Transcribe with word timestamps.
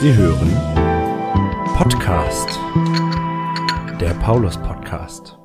Sie 0.00 0.14
hören 0.14 0.52
Podcast, 1.76 2.48
der 4.00 4.14
Paulus 4.22 4.56
Podcast. 4.56 5.36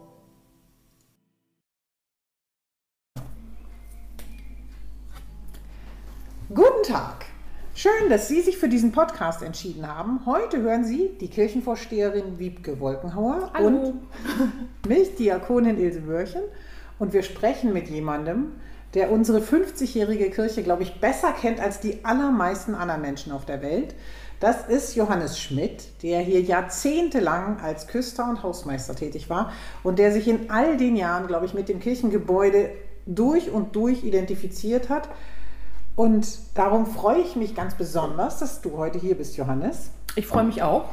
Guten 6.49 6.83
Tag. 6.83 7.25
Schön, 7.73 7.91
dass 8.09 8.27
Sie 8.27 8.41
sich 8.41 8.59
für 8.59 8.69
diesen 8.69 8.91
Podcast 8.91 9.41
entschieden 9.41 9.87
haben. 9.87 10.23
Heute 10.27 10.61
hören 10.61 10.83
Sie 10.83 11.17
die 11.19 11.29
Kirchenvorsteherin 11.29 12.37
Wiebke 12.37 12.79
Wolkenhauer 12.79 13.49
Hallo. 13.55 13.67
und 13.67 14.07
mich, 14.87 15.15
Diakonin 15.15 15.79
Ilse 15.79 16.05
Wörchen. 16.05 16.43
Und 16.99 17.11
wir 17.13 17.23
sprechen 17.23 17.73
mit 17.73 17.89
jemandem, 17.89 18.51
der 18.93 19.11
unsere 19.11 19.39
50-jährige 19.39 20.29
Kirche, 20.29 20.61
glaube 20.61 20.83
ich, 20.83 20.99
besser 20.99 21.31
kennt 21.31 21.59
als 21.59 21.79
die 21.79 22.05
allermeisten 22.05 22.75
anderen 22.75 23.01
Menschen 23.01 23.31
auf 23.31 23.45
der 23.45 23.63
Welt. 23.63 23.95
Das 24.43 24.67
ist 24.67 24.97
Johannes 24.97 25.39
Schmidt, 25.39 26.03
der 26.03 26.19
hier 26.19 26.41
jahrzehntelang 26.41 27.61
als 27.61 27.87
Küster 27.87 28.29
und 28.29 28.43
Hausmeister 28.43 28.93
tätig 28.93 29.29
war 29.29 29.53
und 29.83 29.99
der 29.99 30.11
sich 30.11 30.27
in 30.27 30.49
all 30.49 30.75
den 30.75 30.97
Jahren, 30.97 31.27
glaube 31.27 31.45
ich, 31.45 31.53
mit 31.53 31.69
dem 31.69 31.79
Kirchengebäude 31.79 32.71
durch 33.05 33.51
und 33.51 33.73
durch 33.77 34.03
identifiziert 34.03 34.89
hat. 34.89 35.07
Und 35.95 36.27
darum 36.55 36.87
freue 36.87 37.21
ich 37.21 37.37
mich 37.37 37.55
ganz 37.55 37.75
besonders, 37.75 38.39
dass 38.39 38.59
du 38.59 38.75
heute 38.75 38.99
hier 38.99 39.15
bist, 39.15 39.37
Johannes. 39.37 39.91
Ich 40.17 40.27
freue 40.27 40.43
mich 40.43 40.61
auch. 40.61 40.89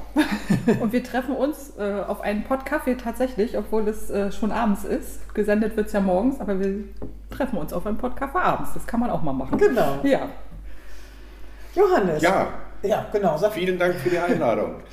Und 0.80 0.92
wir 0.92 1.02
treffen 1.02 1.34
uns 1.34 1.72
äh, 1.76 2.04
auf 2.06 2.20
einen 2.20 2.44
Pottkaffee 2.44 2.94
tatsächlich, 2.94 3.58
obwohl 3.58 3.88
es 3.88 4.10
äh, 4.10 4.30
schon 4.30 4.52
abends 4.52 4.84
ist. 4.84 5.34
Gesendet 5.34 5.76
wird 5.76 5.88
es 5.88 5.92
ja 5.92 6.00
morgens, 6.00 6.40
aber 6.40 6.60
wir 6.60 6.84
treffen 7.30 7.58
uns 7.58 7.72
auf 7.72 7.84
einen 7.84 7.98
Pottkaffee 7.98 8.38
abends. 8.38 8.74
Das 8.74 8.86
kann 8.86 9.00
man 9.00 9.10
auch 9.10 9.22
mal 9.22 9.32
machen. 9.32 9.58
Genau. 9.58 9.98
Ja. 10.04 10.28
Johannes. 11.74 12.22
Ja, 12.22 12.48
Ja, 12.82 13.08
genau. 13.12 13.38
Vielen 13.50 13.78
Dank 13.78 13.96
für 13.96 14.10
die 14.10 14.18
Einladung. 14.18 14.82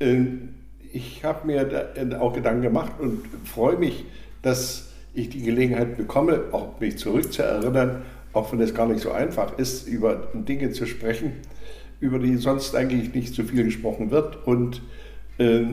Ähm, 0.00 0.54
Ich 0.92 1.24
habe 1.24 1.46
mir 1.46 1.64
da 1.64 2.20
auch 2.20 2.32
Gedanken 2.34 2.62
gemacht 2.62 2.92
und 2.98 3.22
freue 3.44 3.76
mich, 3.78 4.04
dass 4.42 4.90
ich 5.14 5.30
die 5.30 5.42
Gelegenheit 5.42 5.96
bekomme, 5.96 6.46
auch 6.52 6.80
mich 6.80 6.98
zurückzuerinnern, 6.98 8.02
auch 8.32 8.52
wenn 8.52 8.60
es 8.60 8.74
gar 8.74 8.86
nicht 8.88 9.00
so 9.00 9.12
einfach 9.12 9.58
ist, 9.58 9.86
über 9.88 10.28
Dinge 10.34 10.72
zu 10.72 10.86
sprechen, 10.86 11.42
über 12.00 12.18
die 12.18 12.36
sonst 12.36 12.74
eigentlich 12.74 13.14
nicht 13.14 13.34
so 13.34 13.44
viel 13.44 13.64
gesprochen 13.64 14.10
wird 14.10 14.46
und 14.46 14.82
äh, 15.38 15.64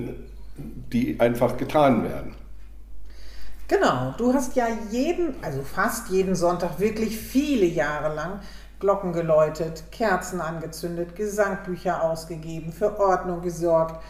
die 0.57 1.19
einfach 1.19 1.57
getan 1.57 2.03
werden. 2.03 2.35
Genau, 3.67 4.15
du 4.17 4.33
hast 4.33 4.55
ja 4.55 4.67
jeden, 4.89 5.35
also 5.43 5.61
fast 5.61 6.09
jeden 6.09 6.35
Sonntag 6.35 6.80
wirklich 6.80 7.17
viele 7.17 7.65
Jahre 7.65 8.15
lang 8.15 8.39
Glocken 8.80 9.11
geläutet, 9.11 9.83
Kerzen 9.91 10.39
angezündet, 10.41 11.16
Gesangbücher 11.16 12.03
ausgegeben, 12.03 12.72
für 12.72 12.99
Ordnung 12.99 13.41
gesorgt. 13.41 14.02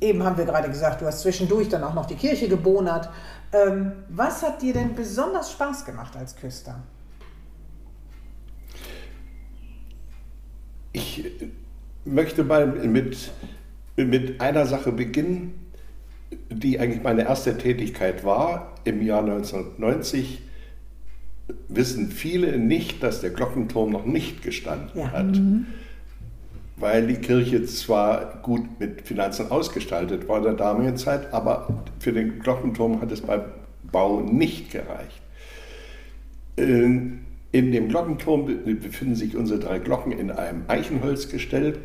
Eben 0.00 0.24
haben 0.24 0.36
wir 0.36 0.44
gerade 0.44 0.68
gesagt, 0.68 1.00
du 1.00 1.06
hast 1.06 1.20
zwischendurch 1.20 1.68
dann 1.68 1.84
auch 1.84 1.94
noch 1.94 2.06
die 2.06 2.16
Kirche 2.16 2.48
gebonert. 2.48 3.08
Ähm, 3.52 3.92
was 4.08 4.42
hat 4.42 4.62
dir 4.62 4.72
denn 4.72 4.94
besonders 4.96 5.52
Spaß 5.52 5.84
gemacht 5.84 6.16
als 6.16 6.34
Küster? 6.34 6.82
Ich 10.92 11.24
möchte 12.04 12.42
mal 12.42 12.66
mit, 12.66 13.30
mit 13.96 14.40
einer 14.40 14.66
Sache 14.66 14.90
beginnen, 14.90 15.70
die 16.50 16.80
eigentlich 16.80 17.02
meine 17.02 17.22
erste 17.22 17.56
Tätigkeit 17.56 18.24
war. 18.24 18.74
Im 18.84 19.02
Jahr 19.02 19.20
1990 19.20 20.42
wissen 21.68 22.10
viele 22.10 22.58
nicht, 22.58 23.02
dass 23.02 23.20
der 23.20 23.30
Glockenturm 23.30 23.90
noch 23.90 24.04
nicht 24.06 24.42
gestanden 24.42 24.90
Ja. 25.00 25.12
hat. 25.12 25.40
Weil 26.76 27.06
die 27.06 27.14
Kirche 27.16 27.64
zwar 27.64 28.40
gut 28.42 28.80
mit 28.80 29.02
Finanzen 29.02 29.50
ausgestaltet 29.50 30.28
war 30.28 30.38
in 30.38 30.44
der 30.44 30.54
damaligen 30.54 30.96
Zeit, 30.96 31.32
aber 31.34 31.84
für 31.98 32.12
den 32.12 32.38
Glockenturm 32.40 33.00
hat 33.02 33.12
es 33.12 33.20
beim 33.20 33.42
Bau 33.92 34.20
nicht 34.20 34.70
gereicht. 34.72 35.20
Ähm, 36.56 37.20
In 37.52 37.72
dem 37.72 37.88
Glockenturm 37.88 38.46
be- 38.46 38.74
befinden 38.76 39.16
sich 39.16 39.36
unsere 39.36 39.58
drei 39.58 39.80
Glocken 39.80 40.12
in 40.12 40.30
einem 40.30 40.62
Eichenholzgestell. 40.68 41.78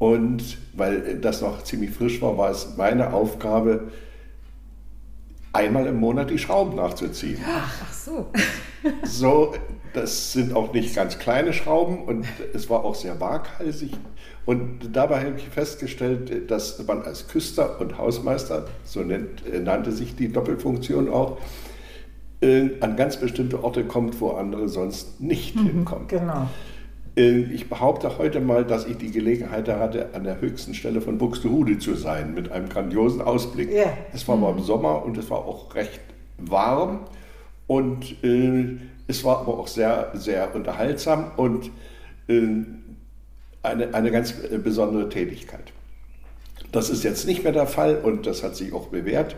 Und 0.00 0.58
weil 0.74 1.18
das 1.20 1.40
noch 1.40 1.62
ziemlich 1.62 1.90
frisch 1.90 2.20
war, 2.20 2.36
war 2.36 2.50
es 2.50 2.76
meine 2.76 3.12
Aufgabe, 3.12 3.92
einmal 5.52 5.86
im 5.86 5.96
Monat 5.96 6.30
die 6.30 6.38
Schrauben 6.38 6.76
nachzuziehen. 6.76 7.38
Ach 7.46 7.92
so. 7.92 8.26
So, 9.04 9.54
das 9.92 10.32
sind 10.32 10.56
auch 10.56 10.72
nicht 10.72 10.96
ganz 10.96 11.20
kleine 11.20 11.52
Schrauben 11.52 12.02
und 12.02 12.26
es 12.52 12.68
war 12.68 12.84
auch 12.84 12.96
sehr 12.96 13.20
waghalsig. 13.20 13.92
Und 14.44 14.96
dabei 14.96 15.24
habe 15.24 15.36
ich 15.36 15.48
festgestellt, 15.48 16.50
dass 16.50 16.84
man 16.84 17.02
als 17.02 17.28
Küster 17.28 17.80
und 17.80 17.96
Hausmeister, 17.96 18.66
so 18.84 19.02
nennt, 19.02 19.46
äh, 19.46 19.60
nannte 19.60 19.92
sich 19.92 20.16
die 20.16 20.32
Doppelfunktion 20.32 21.08
auch, 21.08 21.38
äh, 22.40 22.70
an 22.80 22.96
ganz 22.96 23.18
bestimmte 23.18 23.62
Orte 23.62 23.84
kommt, 23.84 24.20
wo 24.20 24.30
andere 24.30 24.68
sonst 24.68 25.20
nicht 25.20 25.56
hinkommen. 25.56 26.08
Genau. 26.08 26.48
Äh, 27.16 27.40
Ich 27.52 27.68
behaupte 27.68 28.18
heute 28.18 28.40
mal, 28.40 28.64
dass 28.64 28.86
ich 28.86 28.96
die 28.96 29.10
Gelegenheit 29.10 29.68
hatte, 29.68 30.14
an 30.14 30.24
der 30.24 30.40
höchsten 30.40 30.74
Stelle 30.74 31.00
von 31.00 31.18
Buxtehude 31.18 31.78
zu 31.78 31.94
sein, 31.94 32.34
mit 32.34 32.50
einem 32.50 32.68
grandiosen 32.68 33.20
Ausblick. 33.20 33.70
Ja. 33.72 33.96
Es 34.12 34.26
war 34.28 34.36
aber 34.36 34.50
im 34.50 34.62
Sommer 34.62 35.04
und 35.04 35.16
es 35.18 35.30
war 35.30 35.38
auch 35.38 35.74
recht 35.74 36.00
warm 36.38 37.00
und 37.66 38.22
äh, 38.24 38.76
es 39.06 39.24
war 39.24 39.40
aber 39.40 39.58
auch 39.58 39.68
sehr, 39.68 40.10
sehr 40.14 40.54
unterhaltsam 40.54 41.32
und 41.36 41.70
äh, 42.28 42.42
eine, 43.62 43.94
eine 43.94 44.10
ganz 44.10 44.34
äh, 44.50 44.58
besondere 44.58 45.08
Tätigkeit. 45.08 45.72
Das 46.72 46.88
ist 46.88 47.04
jetzt 47.04 47.26
nicht 47.26 47.44
mehr 47.44 47.52
der 47.52 47.66
Fall 47.66 47.96
und 47.96 48.26
das 48.26 48.42
hat 48.42 48.56
sich 48.56 48.72
auch 48.72 48.88
bewährt 48.88 49.36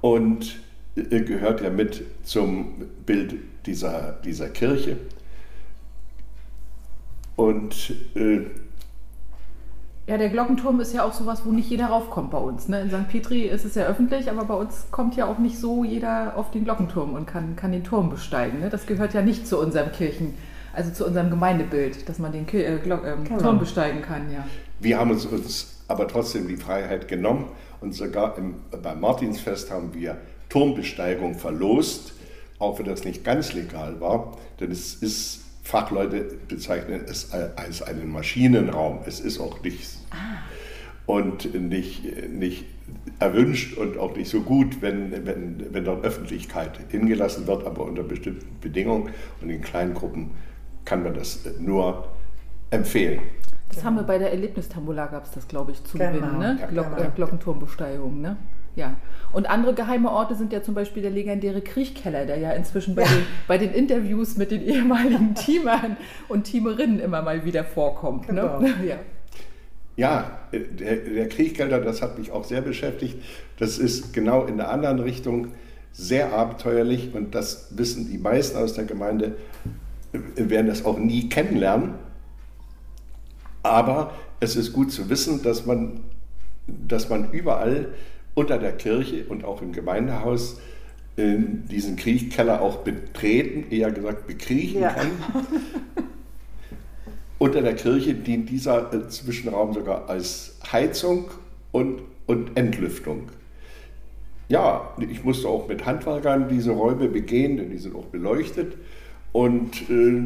und 0.00 0.60
äh, 0.96 1.20
gehört 1.20 1.62
ja 1.62 1.70
mit 1.70 2.02
zum 2.24 2.86
Bild 3.06 3.36
dieser, 3.66 4.18
dieser 4.24 4.48
Kirche. 4.50 4.98
Und 7.38 7.92
äh, 8.16 8.40
Ja, 10.08 10.18
der 10.18 10.28
Glockenturm 10.28 10.80
ist 10.80 10.92
ja 10.92 11.04
auch 11.04 11.12
sowas, 11.12 11.42
wo 11.44 11.52
nicht 11.52 11.70
jeder 11.70 11.86
raufkommt 11.86 12.32
bei 12.32 12.38
uns. 12.38 12.66
Ne? 12.66 12.80
In 12.80 12.90
St. 12.90 13.08
Petri 13.08 13.42
ist 13.42 13.64
es 13.64 13.76
ja 13.76 13.84
öffentlich, 13.86 14.28
aber 14.28 14.44
bei 14.44 14.54
uns 14.54 14.86
kommt 14.90 15.14
ja 15.16 15.26
auch 15.26 15.38
nicht 15.38 15.56
so 15.58 15.84
jeder 15.84 16.32
auf 16.36 16.50
den 16.50 16.64
Glockenturm 16.64 17.14
und 17.14 17.26
kann, 17.26 17.54
kann 17.54 17.70
den 17.70 17.84
Turm 17.84 18.10
besteigen. 18.10 18.58
Ne? 18.58 18.70
Das 18.70 18.86
gehört 18.86 19.14
ja 19.14 19.22
nicht 19.22 19.46
zu 19.46 19.58
unserem 19.60 19.92
Kirchen, 19.92 20.34
also 20.74 20.90
zu 20.90 21.06
unserem 21.06 21.30
Gemeindebild, 21.30 22.08
dass 22.08 22.18
man 22.18 22.32
den 22.32 22.44
Ki 22.46 22.62
äh, 22.64 22.78
Glock, 22.78 23.04
ähm, 23.06 23.22
Genau. 23.22 23.38
Turm 23.40 23.58
besteigen 23.60 24.02
kann. 24.02 24.32
Ja. 24.32 24.44
wir 24.80 24.98
haben 24.98 25.12
uns, 25.12 25.24
uns 25.26 25.76
aber 25.86 26.08
trotzdem 26.08 26.48
die 26.48 26.56
Freiheit 26.56 27.06
genommen 27.06 27.44
und 27.80 27.94
sogar 27.94 28.36
im, 28.36 28.56
beim 28.82 29.00
Martinsfest 29.00 29.70
haben 29.70 29.94
wir 29.94 30.16
Turmbesteigung 30.48 31.34
verlost, 31.36 32.14
auch 32.58 32.78
wenn 32.80 32.86
das 32.86 33.04
nicht 33.04 33.22
ganz 33.22 33.52
legal 33.52 34.00
war, 34.00 34.36
denn 34.58 34.72
es 34.72 34.94
ist, 34.96 35.44
Fachleute 35.68 36.24
bezeichnen 36.48 37.02
es 37.06 37.30
als 37.30 37.82
einen 37.82 38.10
Maschinenraum. 38.10 39.00
Es 39.04 39.20
ist 39.20 39.38
auch 39.38 39.62
nicht 39.62 39.98
und 41.04 41.54
nicht, 41.54 42.04
nicht 42.32 42.64
erwünscht 43.18 43.76
und 43.76 43.98
auch 43.98 44.16
nicht 44.16 44.30
so 44.30 44.40
gut, 44.40 44.80
wenn, 44.80 45.26
wenn, 45.26 45.66
wenn 45.70 45.84
dort 45.84 46.06
Öffentlichkeit 46.06 46.80
hingelassen 46.88 47.46
wird, 47.46 47.66
aber 47.66 47.84
unter 47.84 48.02
bestimmten 48.02 48.58
Bedingungen 48.62 49.10
und 49.42 49.50
in 49.50 49.60
kleinen 49.60 49.92
Gruppen 49.92 50.30
kann 50.86 51.02
man 51.02 51.12
das 51.12 51.40
nur 51.58 52.08
empfehlen. 52.70 53.20
Das 53.68 53.84
haben 53.84 53.96
wir 53.96 54.04
bei 54.04 54.16
der 54.16 54.30
Erlebnistambola 54.30 55.04
gab 55.08 55.24
es 55.26 55.32
das, 55.32 55.46
glaube 55.46 55.72
ich, 55.72 55.84
zu 55.84 55.98
Genau. 55.98 56.12
gewinnen, 56.12 56.38
ne? 56.38 56.58
Ja, 56.62 56.66
Glock, 56.68 56.96
genau. 56.96 57.08
äh, 57.08 57.10
Glockenturmbesteigung, 57.14 58.22
ne? 58.22 58.38
Ja. 58.76 58.96
Und 59.32 59.48
andere 59.50 59.74
geheime 59.74 60.10
Orte 60.10 60.34
sind 60.34 60.52
ja 60.52 60.62
zum 60.62 60.74
Beispiel 60.74 61.02
der 61.02 61.10
legendäre 61.10 61.60
Kriechkeller, 61.60 62.24
der 62.26 62.38
ja 62.38 62.52
inzwischen 62.52 62.94
bei, 62.94 63.02
Ja. 63.02 63.08
den, 63.08 63.22
bei 63.46 63.58
den 63.58 63.72
Interviews 63.72 64.36
mit 64.36 64.50
den 64.50 64.62
ehemaligen 64.62 65.34
Teamern 65.34 65.96
und 66.28 66.44
Teamerinnen 66.44 67.00
immer 67.00 67.22
mal 67.22 67.44
wieder 67.44 67.64
vorkommt. 67.64 68.26
Genau. 68.28 68.60
Ne? 68.60 68.74
Ja. 68.86 68.96
Ja, 69.96 70.38
der, 70.52 70.96
der 70.96 71.28
Kriechgelder, 71.28 71.80
das 71.80 72.02
hat 72.02 72.20
mich 72.20 72.30
auch 72.30 72.44
sehr 72.44 72.60
beschäftigt. 72.60 73.16
Das 73.58 73.78
ist 73.78 74.12
genau 74.12 74.44
in 74.44 74.56
der 74.56 74.70
anderen 74.70 75.00
Richtung 75.00 75.48
sehr 75.90 76.32
abenteuerlich 76.32 77.12
und 77.14 77.34
das 77.34 77.66
wissen 77.76 78.08
die 78.08 78.18
meisten 78.18 78.56
aus 78.56 78.74
der 78.74 78.84
Gemeinde, 78.84 79.36
äh, 80.12 80.18
werden 80.36 80.68
das 80.68 80.84
auch 80.84 80.98
nie 80.98 81.28
kennenlernen. 81.28 81.94
Aber 83.64 84.12
es 84.38 84.54
ist 84.54 84.72
gut 84.72 84.92
zu 84.92 85.10
wissen, 85.10 85.42
dass 85.42 85.66
man, 85.66 86.00
dass 86.66 87.08
man 87.08 87.32
überall 87.32 87.88
unter 88.38 88.58
der 88.58 88.70
Kirche 88.72 89.24
und 89.28 89.44
auch 89.44 89.62
im 89.62 89.72
Gemeindehaus 89.72 90.60
äh, 91.16 91.36
diesen 91.68 91.96
Kriechkeller 91.96 92.62
auch 92.62 92.78
betreten, 92.78 93.64
eher 93.70 93.90
gesagt 93.90 94.28
bekriechen 94.28 94.82
Ja. 94.82 94.90
kann. 94.90 95.10
Unter 97.38 97.62
der 97.62 97.74
Kirche 97.74 98.14
dient 98.14 98.48
dieser 98.48 98.92
äh, 98.94 99.08
Zwischenraum 99.08 99.74
sogar 99.74 100.08
als 100.08 100.56
Heizung 100.72 101.30
und, 101.72 102.02
und 102.26 102.56
Entlüftung. 102.56 103.28
Ja, 104.48 104.94
ich 105.00 105.24
musste 105.24 105.48
auch 105.48 105.66
mit 105.66 105.84
Handwerkern 105.84 106.48
diese 106.48 106.70
Räume 106.70 107.08
begehen, 107.08 107.56
denn 107.56 107.70
die 107.70 107.78
sind 107.78 107.96
auch 107.96 108.06
beleuchtet. 108.06 108.76
Und 109.32 109.90
äh, 109.90 110.22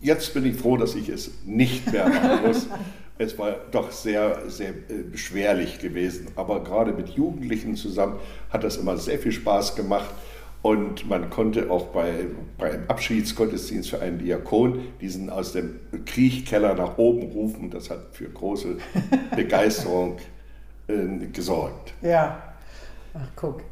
jetzt 0.00 0.32
bin 0.32 0.46
ich 0.46 0.56
froh, 0.56 0.76
dass 0.76 0.94
ich 0.94 1.08
es 1.08 1.32
nicht 1.44 1.92
mehr 1.92 2.08
machen 2.08 2.46
muss. 2.46 2.68
Es 3.20 3.38
war 3.38 3.56
doch 3.70 3.92
sehr, 3.92 4.48
sehr 4.48 4.70
äh, 4.70 5.02
beschwerlich 5.10 5.78
gewesen. 5.78 6.28
Aber 6.36 6.64
gerade 6.64 6.92
mit 6.92 7.10
Jugendlichen 7.10 7.76
zusammen 7.76 8.18
hat 8.48 8.64
das 8.64 8.78
immer 8.78 8.96
sehr 8.96 9.18
viel 9.18 9.32
Spaß 9.32 9.76
gemacht. 9.76 10.10
Und 10.62 11.08
man 11.08 11.28
konnte 11.28 11.70
auch 11.70 11.88
bei, 11.88 12.26
beim 12.58 12.84
Abschiedsgottesdienst 12.88 13.90
für 13.90 14.00
einen 14.00 14.18
Diakon 14.18 14.80
diesen 15.00 15.30
aus 15.30 15.52
dem 15.52 15.80
Kriechkeller 16.06 16.74
nach 16.74 16.96
oben 16.96 17.30
rufen. 17.32 17.70
Das 17.70 17.90
hat 17.90 18.08
für 18.12 18.28
große 18.28 18.76
Begeisterung 19.36 20.16
äh, 20.88 21.26
gesorgt. 21.26 21.92
Ja, 22.00 22.54
ach 23.14 23.28
guck. 23.36 23.62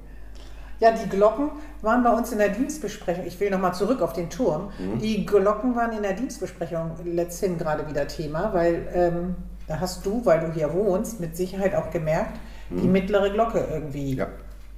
Ja, 0.81 0.93
die 0.93 1.09
Glocken 1.09 1.51
waren 1.83 2.05
bei 2.05 2.13
uns 2.13 2.31
in 2.33 2.39
der 2.39 2.51
Dienstbesprechung. 2.51 3.27
Ich 3.27 3.39
will 3.41 3.51
nochmal 3.51 3.75
zurück 3.75 4.01
auf 4.01 4.13
den 4.13 4.31
Turm. 4.31 4.71
Mhm. 4.79 4.99
Die 5.01 5.27
Glocken 5.27 5.75
waren 5.75 5.93
in 5.93 6.03
der 6.03 6.13
Dienstbesprechung 6.13 6.93
letzthin 7.05 7.59
gerade 7.59 7.89
wieder 7.89 8.07
Thema, 8.07 8.53
weil 8.53 8.87
ähm, 8.95 9.37
da 9.67 9.81
hast 9.81 10.07
du, 10.07 10.25
weil 10.25 10.41
du 10.41 10.53
hier 10.53 10.73
wohnst, 10.73 11.21
mit 11.21 11.37
Sicherheit 11.37 11.75
auch 11.75 11.91
gemerkt, 11.91 12.39
mhm. 12.71 12.83
die 12.83 12.89
mittlere 12.89 13.31
Glocke 13.31 13.67
irgendwie 13.71 14.15
ja. 14.15 14.29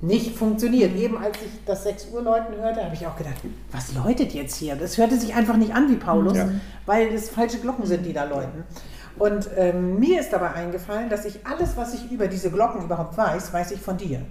nicht 0.00 0.36
funktioniert. 0.36 0.96
Eben 0.96 1.18
als 1.18 1.36
ich 1.44 1.64
das 1.66 1.84
6 1.84 2.08
Uhr 2.12 2.22
läuten 2.22 2.56
hörte, 2.56 2.82
habe 2.82 2.94
ich 2.94 3.06
auch 3.06 3.16
gedacht, 3.16 3.36
was 3.70 3.94
läutet 3.94 4.32
jetzt 4.32 4.56
hier? 4.56 4.76
Das 4.76 4.96
hörte 4.96 5.16
sich 5.16 5.34
einfach 5.34 5.56
nicht 5.56 5.74
an 5.74 5.90
wie 5.90 5.96
Paulus, 5.96 6.36
ja. 6.36 6.48
weil 6.86 7.08
es 7.08 7.28
falsche 7.28 7.58
Glocken 7.58 7.84
sind, 7.84 8.06
die 8.06 8.14
da 8.14 8.24
läuten. 8.24 8.64
Und 9.18 9.50
ähm, 9.56 9.98
mir 9.98 10.20
ist 10.20 10.32
dabei 10.32 10.54
eingefallen, 10.54 11.10
dass 11.10 11.26
ich 11.26 11.46
alles, 11.46 11.76
was 11.76 11.92
ich 11.92 12.10
über 12.10 12.26
diese 12.26 12.50
Glocken 12.50 12.84
überhaupt 12.84 13.18
weiß, 13.18 13.52
weiß 13.52 13.72
ich 13.72 13.80
von 13.80 13.98
dir. 13.98 14.22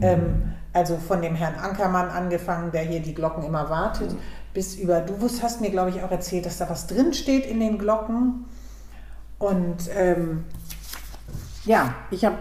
Ähm, 0.00 0.52
also 0.72 0.96
von 0.96 1.20
dem 1.20 1.34
Herrn 1.34 1.56
Ankermann 1.56 2.08
angefangen, 2.08 2.72
der 2.72 2.82
hier 2.82 3.00
die 3.00 3.14
Glocken 3.14 3.44
immer 3.44 3.68
wartet, 3.68 4.14
bis 4.54 4.76
über, 4.76 5.00
du 5.00 5.14
hast 5.20 5.60
mir, 5.60 5.70
glaube 5.70 5.90
ich, 5.90 6.02
auch 6.02 6.10
erzählt, 6.10 6.46
dass 6.46 6.58
da 6.58 6.68
was 6.68 6.86
drinsteht 6.86 7.46
in 7.46 7.60
den 7.60 7.78
Glocken. 7.78 8.44
Und 9.38 9.90
ähm, 9.94 10.44
ja, 11.64 11.94
ich 12.10 12.24
habe 12.24 12.36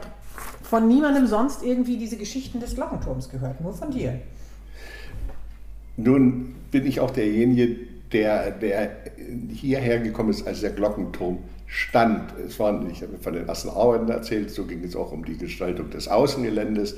von 0.64 0.88
niemandem 0.88 1.28
sonst 1.28 1.64
irgendwie 1.64 1.98
diese 1.98 2.16
Geschichten 2.16 2.60
des 2.60 2.76
Glockenturms 2.76 3.30
gehört, 3.30 3.60
nur 3.60 3.74
von 3.74 3.92
dir. 3.92 4.20
Nun 5.98 6.56
bin 6.72 6.86
ich 6.86 7.00
auch 7.02 7.12
derjenige, 7.12 7.76
der, 8.14 8.52
der 8.52 8.90
hierher 9.50 10.00
gekommen 10.00 10.30
ist, 10.30 10.48
als 10.48 10.62
der 10.62 10.72
Glockenturm 10.72 11.40
stand. 11.68 12.34
Es 12.46 12.60
waren, 12.60 12.90
ich 12.90 13.02
habe 13.02 13.18
von 13.20 13.34
den 13.34 13.48
ersten 13.48 13.70
Arbeiten 13.70 14.10
erzählt, 14.10 14.50
so 14.52 14.66
ging 14.66 14.84
es 14.84 14.96
auch 14.96 15.12
um 15.12 15.26
die 15.26 15.38
Gestaltung 15.38 15.90
des 15.90 16.08
Außengeländes. 16.08 16.96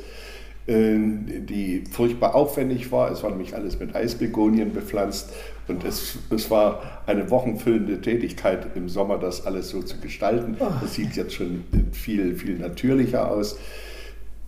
Ähm, 0.66 1.46
die 1.46 1.84
furchtbar 1.92 2.36
aufwendig 2.36 2.90
war. 2.90 3.12
Es 3.12 3.22
war 3.22 3.32
nämlich 3.32 3.54
alles 3.54 3.82
mit 3.82 3.94
Eisbegonien 3.94 4.72
bepflanzt 4.72 5.34
und 5.68 5.84
es, 5.84 6.20
es 6.30 6.50
war 6.50 7.02
eine 7.06 7.30
wochenfüllende 7.30 8.00
Tätigkeit 8.00 8.68
im 8.74 8.88
Sommer, 8.88 9.18
das 9.18 9.46
alles 9.46 9.68
so 9.68 9.82
zu 9.82 9.98
gestalten. 9.98 10.56
Oh. 10.60 10.68
Das 10.80 10.94
sieht 10.94 11.18
jetzt 11.18 11.34
schon 11.34 11.66
viel, 11.92 12.38
viel 12.38 12.58
natürlicher 12.60 13.30
aus. 13.30 13.58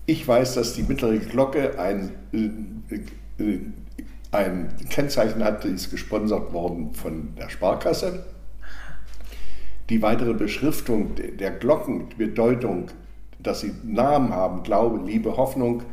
Ich 0.06 0.26
weiß, 0.26 0.54
dass 0.54 0.74
die 0.74 0.84
mittlere 0.84 1.18
Glocke 1.18 1.78
ein, 1.78 2.12
äh, 2.32 3.44
äh, 3.44 3.60
ein 4.32 4.74
Kennzeichen 4.90 5.44
hat, 5.44 5.66
die 5.66 5.70
ist 5.70 5.92
gesponsert 5.92 6.54
worden 6.54 6.94
von 6.94 7.36
der 7.36 7.50
Sparkasse. 7.50 8.26
Die 9.90 10.02
weitere 10.02 10.34
Beschriftung 10.34 11.16
der 11.16 11.52
Glocken, 11.52 12.08
die 12.12 12.24
Bedeutung, 12.24 12.88
dass 13.38 13.60
sie 13.60 13.74
Namen 13.84 14.30
haben, 14.30 14.64
Glaube, 14.64 15.06
Liebe, 15.06 15.36
Hoffnung, 15.36 15.82
äh, 15.82 15.84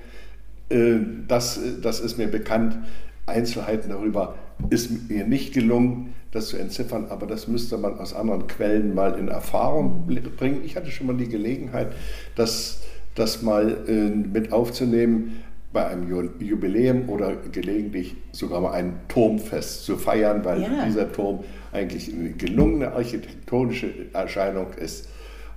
das, 0.69 1.61
das 1.83 2.01
ist 2.01 2.19
mir 2.19 2.29
bekannt. 2.29 2.79
Einzelheiten 3.27 3.91
darüber 3.91 4.35
ist 4.71 5.11
mir 5.11 5.27
nicht 5.27 5.53
gelungen, 5.53 6.15
das 6.31 6.49
zu 6.49 6.57
entziffern, 6.57 7.07
aber 7.11 7.27
das 7.27 7.47
müsste 7.47 7.77
man 7.77 7.99
aus 7.99 8.15
anderen 8.15 8.47
Quellen 8.47 8.95
mal 8.95 9.19
in 9.19 9.29
Erfahrung 9.29 10.07
bringen. 10.37 10.63
Ich 10.65 10.77
hatte 10.77 10.91
schon 10.91 11.07
mal 11.07 11.17
die 11.17 11.29
Gelegenheit, 11.29 11.93
das, 12.37 12.81
das 13.15 13.43
mal 13.43 13.77
äh, 13.87 14.09
mit 14.09 14.53
aufzunehmen, 14.53 15.43
bei 15.73 15.87
einem 15.87 16.11
Jubiläum 16.39 17.09
oder 17.09 17.35
gelegentlich 17.51 18.15
sogar 18.33 18.61
mal 18.61 18.73
ein 18.73 19.01
Turmfest 19.09 19.85
zu 19.85 19.97
feiern, 19.97 20.45
weil 20.45 20.63
ja. 20.63 20.85
dieser 20.85 21.11
Turm 21.11 21.41
eigentlich 21.73 22.13
eine 22.13 22.31
gelungene 22.31 22.93
architektonische 22.93 23.91
Erscheinung 24.13 24.75
ist 24.75 25.09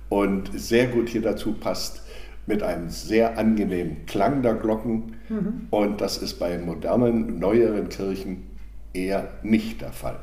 und 0.08 0.50
sehr 0.58 0.86
gut 0.86 1.10
hier 1.10 1.20
dazu 1.20 1.52
passt 1.52 2.05
mit 2.46 2.62
einem 2.62 2.90
sehr 2.90 3.38
angenehmen 3.38 4.06
Klang 4.06 4.42
der 4.42 4.54
Glocken. 4.54 5.16
Mhm. 5.28 5.66
Und 5.70 6.00
das 6.00 6.18
ist 6.18 6.38
bei 6.38 6.58
modernen, 6.58 7.38
neueren 7.38 7.88
Kirchen 7.88 8.50
eher 8.92 9.28
nicht 9.42 9.82
der 9.82 9.92
Fall. 9.92 10.20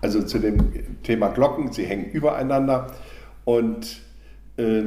Also 0.00 0.22
zu 0.22 0.38
dem 0.38 1.02
Thema 1.02 1.28
Glocken, 1.28 1.72
sie 1.72 1.86
hängen 1.86 2.10
übereinander 2.10 2.88
und 3.44 4.02
äh, 4.56 4.82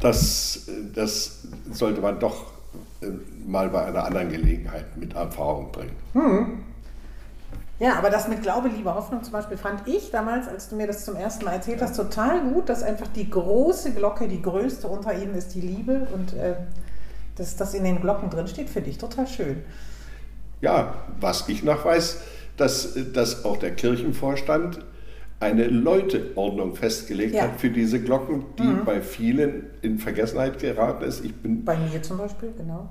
das, 0.00 0.68
das 0.94 1.48
sollte 1.70 2.00
man 2.00 2.18
doch 2.18 2.52
äh, 3.00 3.06
mal 3.46 3.68
bei 3.68 3.84
einer 3.84 4.04
anderen 4.04 4.30
Gelegenheit 4.30 4.96
mit 4.96 5.14
Erfahrung 5.14 5.70
bringen. 5.70 5.96
Mhm. 6.14 6.64
Ja, 7.80 7.96
aber 7.96 8.10
das 8.10 8.26
mit 8.26 8.42
Glaube, 8.42 8.68
Liebe, 8.68 8.92
Hoffnung 8.92 9.22
zum 9.22 9.32
Beispiel 9.32 9.56
fand 9.56 9.86
ich 9.86 10.10
damals, 10.10 10.48
als 10.48 10.68
du 10.68 10.76
mir 10.76 10.88
das 10.88 11.04
zum 11.04 11.14
ersten 11.14 11.44
Mal 11.44 11.52
erzählt 11.52 11.80
hast, 11.80 11.96
total 11.96 12.40
gut, 12.40 12.68
dass 12.68 12.82
einfach 12.82 13.06
die 13.08 13.30
große 13.30 13.92
Glocke, 13.92 14.26
die 14.26 14.42
größte 14.42 14.88
unter 14.88 15.16
ihnen 15.16 15.34
ist 15.34 15.54
die 15.54 15.60
Liebe 15.60 16.08
und 16.12 16.34
äh, 16.34 16.54
dass 17.36 17.54
das 17.54 17.74
in 17.74 17.84
den 17.84 18.00
Glocken 18.00 18.30
drin 18.30 18.48
steht, 18.48 18.68
finde 18.68 18.90
ich 18.90 18.98
total 18.98 19.28
schön. 19.28 19.62
Ja, 20.60 20.94
was 21.20 21.48
ich 21.48 21.62
noch 21.62 21.84
weiß, 21.84 22.20
dass, 22.56 22.98
dass 23.12 23.44
auch 23.44 23.56
der 23.56 23.76
Kirchenvorstand 23.76 24.84
eine 25.38 25.68
Läuteordnung 25.68 26.74
festgelegt 26.74 27.34
ja. 27.34 27.44
hat 27.44 27.60
für 27.60 27.70
diese 27.70 28.02
Glocken, 28.02 28.44
die 28.58 28.64
mhm. 28.64 28.84
bei 28.84 29.00
vielen 29.00 29.66
in 29.82 29.98
Vergessenheit 29.98 30.58
geraten 30.58 31.04
ist. 31.04 31.24
Ich 31.24 31.34
bin 31.34 31.64
bei 31.64 31.76
mir 31.76 32.02
zum 32.02 32.18
Beispiel, 32.18 32.52
genau. 32.56 32.88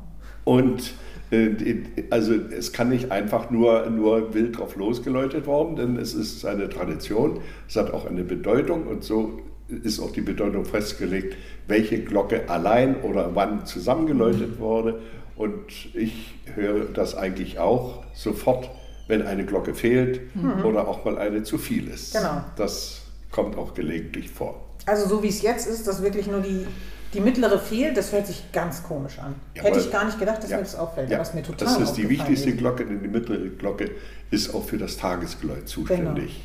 Und 0.48 0.94
äh, 1.30 1.84
also 2.10 2.34
es 2.34 2.72
kann 2.72 2.88
nicht 2.88 3.12
einfach 3.12 3.50
nur, 3.50 3.90
nur 3.90 4.34
wild 4.34 4.58
drauf 4.58 4.78
losgeläutet 4.78 5.46
worden, 5.46 5.76
denn 5.76 5.98
es 5.98 6.14
ist 6.14 6.46
eine 6.46 6.70
Tradition, 6.70 7.42
es 7.68 7.76
hat 7.76 7.92
auch 7.92 8.06
eine 8.06 8.24
Bedeutung 8.24 8.88
und 8.88 9.04
so 9.04 9.42
ist 9.68 10.00
auch 10.00 10.12
die 10.12 10.22
Bedeutung 10.22 10.64
festgelegt, 10.64 11.36
welche 11.68 12.02
Glocke 12.02 12.50
allein 12.50 13.02
oder 13.02 13.36
wann 13.36 13.66
zusammengeläutet 13.66 14.58
wurde. 14.58 15.02
Und 15.36 15.94
ich 15.94 16.34
höre 16.56 16.86
das 16.86 17.14
eigentlich 17.14 17.60
auch 17.60 18.06
sofort, 18.14 18.70
wenn 19.10 19.24
eine 19.24 19.46
Glocke 19.46 19.76
fehlt 19.76 20.34
mhm. 20.34 20.64
oder 20.64 20.88
auch 20.88 21.04
mal 21.04 21.18
eine 21.18 21.44
zu 21.44 21.58
viel 21.58 21.90
ist. 21.90 22.14
Genau. 22.14 22.42
Das 22.56 23.02
kommt 23.32 23.58
auch 23.58 23.74
gelegentlich 23.74 24.30
vor. 24.30 24.64
Also 24.86 25.10
so 25.10 25.22
wie 25.22 25.28
es 25.28 25.42
jetzt 25.42 25.68
ist, 25.68 25.86
dass 25.88 26.02
wirklich 26.02 26.28
nur 26.28 26.40
die 26.40 26.66
die 27.14 27.20
mittlere 27.22 27.58
fehlt, 27.60 27.98
das 27.98 28.12
hört 28.12 28.28
sich 28.28 28.52
ganz 28.52 28.84
komisch 28.84 29.20
an. 29.20 29.36
Ja, 29.56 29.64
Hätte 29.64 29.80
ich 29.80 29.92
gar 29.92 30.06
nicht 30.06 30.20
gedacht, 30.20 30.44
dass 30.44 30.50
ja, 30.50 30.58
mir 30.58 30.64
das 30.64 30.76
auffällt. 30.76 31.10
Ja, 31.10 31.24
mir 31.34 31.44
total 31.44 31.68
das 31.68 31.80
ist 31.80 31.94
die 31.94 32.10
wichtigste 32.10 32.50
ist. 32.50 32.58
Glocke, 32.58 32.86
denn 32.86 33.02
die 33.02 33.08
mittlere 33.08 33.48
Glocke 33.50 33.92
ist 34.30 34.54
auch 34.54 34.64
für 34.64 34.78
das 34.78 34.98
Tagesgeläut 34.98 35.68
zuständig. 35.68 36.42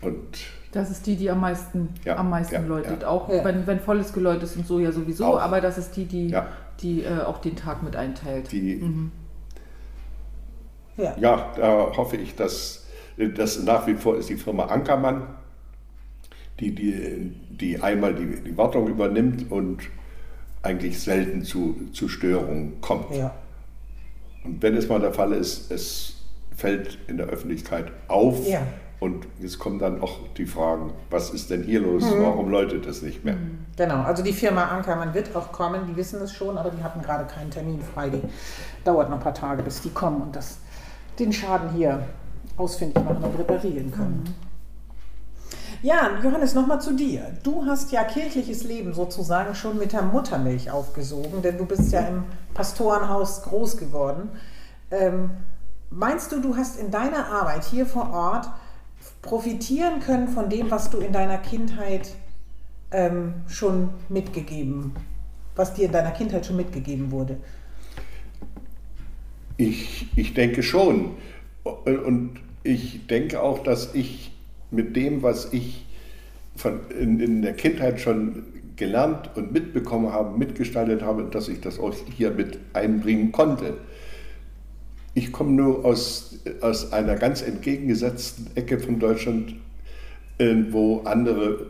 Genau. 0.00 0.16
Und 0.16 0.38
das 0.72 0.90
ist 0.90 1.06
die, 1.06 1.16
die 1.16 1.30
am 1.30 1.40
meisten, 1.40 1.88
ja, 2.04 2.16
am 2.16 2.30
meisten 2.30 2.66
läutet. 2.68 3.04
Auch 3.04 3.28
wenn, 3.28 3.66
wenn 3.66 3.80
volles 3.80 4.12
Geläut 4.12 4.42
ist 4.42 4.56
und 4.56 4.66
so 4.66 4.78
ja 4.78 4.92
sowieso, 4.92 5.24
auch. 5.24 5.40
aber 5.40 5.60
das 5.60 5.78
ist 5.78 5.96
die, 5.96 6.04
die, 6.04 6.36
die 6.80 7.02
äh, 7.02 7.20
auch 7.20 7.38
den 7.38 7.56
Tag 7.56 7.82
mit 7.82 7.96
einteilt. 7.96 8.52
Die, 8.52 8.76
mhm. 8.76 9.12
ja. 10.96 11.52
da 11.56 11.96
hoffe 11.96 12.16
ich, 12.16 12.36
dass 12.36 12.84
das 13.16 13.62
nach 13.62 13.86
wie 13.86 13.94
vor 13.94 14.16
ist 14.16 14.28
die 14.28 14.36
Firma 14.36 14.66
Ankermann 14.66 15.22
die, 16.60 16.74
die, 16.74 17.32
die 17.50 17.80
einmal 17.80 18.14
die, 18.14 18.42
die 18.42 18.56
Wartung 18.56 18.88
übernimmt 18.88 19.50
und 19.50 19.82
eigentlich 20.62 21.00
selten 21.00 21.42
zu, 21.44 21.76
zu 21.92 22.08
Störungen 22.08 22.80
kommt. 22.80 23.14
Ja. 23.14 23.32
Und 24.44 24.62
wenn 24.62 24.76
es 24.76 24.88
mal 24.88 25.00
der 25.00 25.12
Fall 25.12 25.32
ist, 25.32 25.70
es 25.70 26.14
fällt 26.56 26.98
in 27.06 27.16
der 27.16 27.26
Öffentlichkeit 27.26 27.92
auf 28.08 28.46
ja. 28.46 28.60
und 28.98 29.26
es 29.42 29.58
kommen 29.58 29.78
dann 29.78 30.02
auch 30.02 30.18
die 30.36 30.46
Fragen, 30.46 30.92
was 31.10 31.30
ist 31.30 31.50
denn 31.50 31.62
hier 31.62 31.80
los, 31.80 32.04
mhm. 32.04 32.22
warum 32.22 32.50
läutet 32.50 32.86
es 32.86 33.02
nicht 33.02 33.24
mehr? 33.24 33.36
Mhm. 33.36 33.58
Genau, 33.76 34.02
also 34.02 34.24
die 34.24 34.32
Firma 34.32 34.64
Ankermann 34.64 35.14
wird 35.14 35.34
auch 35.36 35.52
kommen, 35.52 35.82
die 35.88 35.96
wissen 35.96 36.20
es 36.20 36.32
schon, 36.32 36.58
aber 36.58 36.70
die 36.70 36.82
hatten 36.82 37.00
gerade 37.00 37.24
keinen 37.26 37.50
Termin 37.50 37.80
frei. 37.80 38.10
Die 38.10 38.22
dauert 38.84 39.08
noch 39.08 39.18
ein 39.18 39.22
paar 39.22 39.34
Tage, 39.34 39.62
bis 39.62 39.80
die 39.82 39.90
kommen 39.90 40.20
und 40.22 40.34
das, 40.34 40.58
den 41.18 41.32
Schaden 41.32 41.70
hier 41.76 42.04
ausfindig 42.56 42.96
machen 43.04 43.22
und 43.22 43.38
reparieren 43.38 43.92
können. 43.92 44.24
Mhm. 44.26 44.48
Ja, 45.80 46.18
Johannes, 46.24 46.54
nochmal 46.54 46.80
zu 46.80 46.96
dir. 46.96 47.36
Du 47.44 47.64
hast 47.64 47.92
ja 47.92 48.02
kirchliches 48.02 48.64
Leben 48.64 48.94
sozusagen 48.94 49.54
schon 49.54 49.78
mit 49.78 49.92
der 49.92 50.02
Muttermilch 50.02 50.72
aufgesogen, 50.72 51.40
denn 51.40 51.56
du 51.56 51.66
bist 51.66 51.92
ja 51.92 52.00
im 52.00 52.24
Pastorenhaus 52.52 53.42
groß 53.42 53.76
geworden. 53.76 54.30
Ähm, 54.90 55.30
meinst 55.90 56.32
du, 56.32 56.40
du 56.40 56.56
hast 56.56 56.80
in 56.80 56.90
deiner 56.90 57.26
Arbeit 57.26 57.64
hier 57.64 57.86
vor 57.86 58.12
Ort 58.12 58.48
profitieren 59.22 60.00
können 60.00 60.26
von 60.26 60.50
dem, 60.50 60.68
was 60.68 60.90
du 60.90 60.98
in 60.98 61.12
deiner 61.12 61.38
Kindheit 61.38 62.10
ähm, 62.90 63.34
schon 63.46 63.90
mitgegeben, 64.08 64.96
was 65.54 65.74
dir 65.74 65.86
in 65.86 65.92
deiner 65.92 66.10
Kindheit 66.10 66.44
schon 66.44 66.56
mitgegeben 66.56 67.12
wurde? 67.12 67.36
Ich, 69.56 70.08
ich 70.16 70.34
denke 70.34 70.64
schon. 70.64 71.16
Und 71.62 72.40
ich 72.64 73.06
denke 73.06 73.42
auch, 73.42 73.62
dass 73.62 73.94
ich 73.94 74.32
mit 74.70 74.96
dem, 74.96 75.22
was 75.22 75.52
ich 75.52 75.84
von, 76.56 76.80
in, 76.98 77.20
in 77.20 77.42
der 77.42 77.54
Kindheit 77.54 78.00
schon 78.00 78.44
gelernt 78.76 79.30
und 79.34 79.52
mitbekommen 79.52 80.12
habe, 80.12 80.38
mitgestaltet 80.38 81.02
habe, 81.02 81.24
dass 81.24 81.48
ich 81.48 81.60
das 81.60 81.78
auch 81.78 81.94
hier 82.16 82.30
mit 82.30 82.58
einbringen 82.72 83.32
konnte. 83.32 83.74
Ich 85.14 85.32
komme 85.32 85.52
nur 85.52 85.84
aus, 85.84 86.38
aus 86.60 86.92
einer 86.92 87.16
ganz 87.16 87.42
entgegengesetzten 87.42 88.48
Ecke 88.54 88.78
von 88.78 89.00
Deutschland, 89.00 89.54
äh, 90.38 90.54
wo 90.70 91.00
andere 91.00 91.66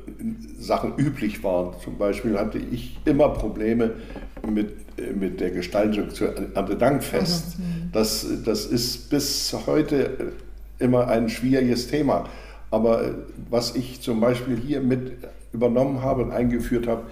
Sachen 0.59 0.97
üblich 0.99 1.43
waren. 1.43 1.75
Zum 1.83 1.97
Beispiel 1.97 2.39
hatte 2.39 2.59
ich 2.59 2.99
immer 3.07 3.31
Probleme 3.31 3.93
mit, 4.47 4.73
äh, 4.99 5.13
mit 5.13 5.41
der 5.41 5.51
Gestaltung 5.51 6.11
zu 6.11 6.27
Erntedankfest. 6.27 7.59
Mhm. 7.59 7.65
Das, 7.93 8.27
das 8.45 8.67
ist 8.67 9.09
bis 9.09 9.57
heute 9.67 10.33
immer 10.79 11.09
ein 11.09 11.31
schwieriges 11.31 11.89
Thema. 11.89 12.29
Aber 12.71 13.15
was 13.51 13.75
ich 13.75 14.01
zum 14.01 14.21
Beispiel 14.21 14.57
hier 14.57 14.81
mit 14.81 15.13
übernommen 15.53 16.03
habe 16.03 16.23
und 16.23 16.33
eingeführt 16.33 16.87
habe, 16.87 17.05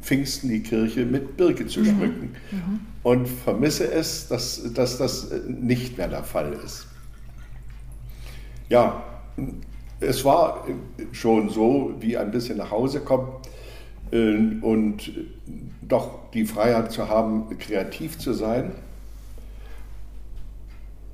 Pfingsten 0.00 0.48
die 0.48 0.60
Kirche 0.60 1.04
mit 1.04 1.36
Birke 1.36 1.66
zu 1.66 1.84
schmücken. 1.84 2.34
Mhm. 2.50 2.80
Und 3.02 3.28
vermisse 3.28 3.90
es, 3.90 4.28
dass, 4.28 4.72
dass 4.72 4.98
das 4.98 5.30
nicht 5.46 5.98
mehr 5.98 6.08
der 6.08 6.24
Fall 6.24 6.52
ist. 6.64 6.86
Ja, 8.68 9.02
es 10.00 10.24
war 10.24 10.66
schon 11.12 11.50
so, 11.50 11.94
wie 12.00 12.16
ein 12.16 12.30
bisschen 12.30 12.58
nach 12.58 12.70
Hause 12.70 13.00
kommen 13.00 13.28
äh, 14.12 14.36
und 14.62 15.10
doch 15.82 16.30
die 16.32 16.44
Freiheit 16.44 16.92
zu 16.92 17.08
haben, 17.08 17.58
kreativ 17.58 18.18
zu 18.18 18.32
sein. 18.32 18.72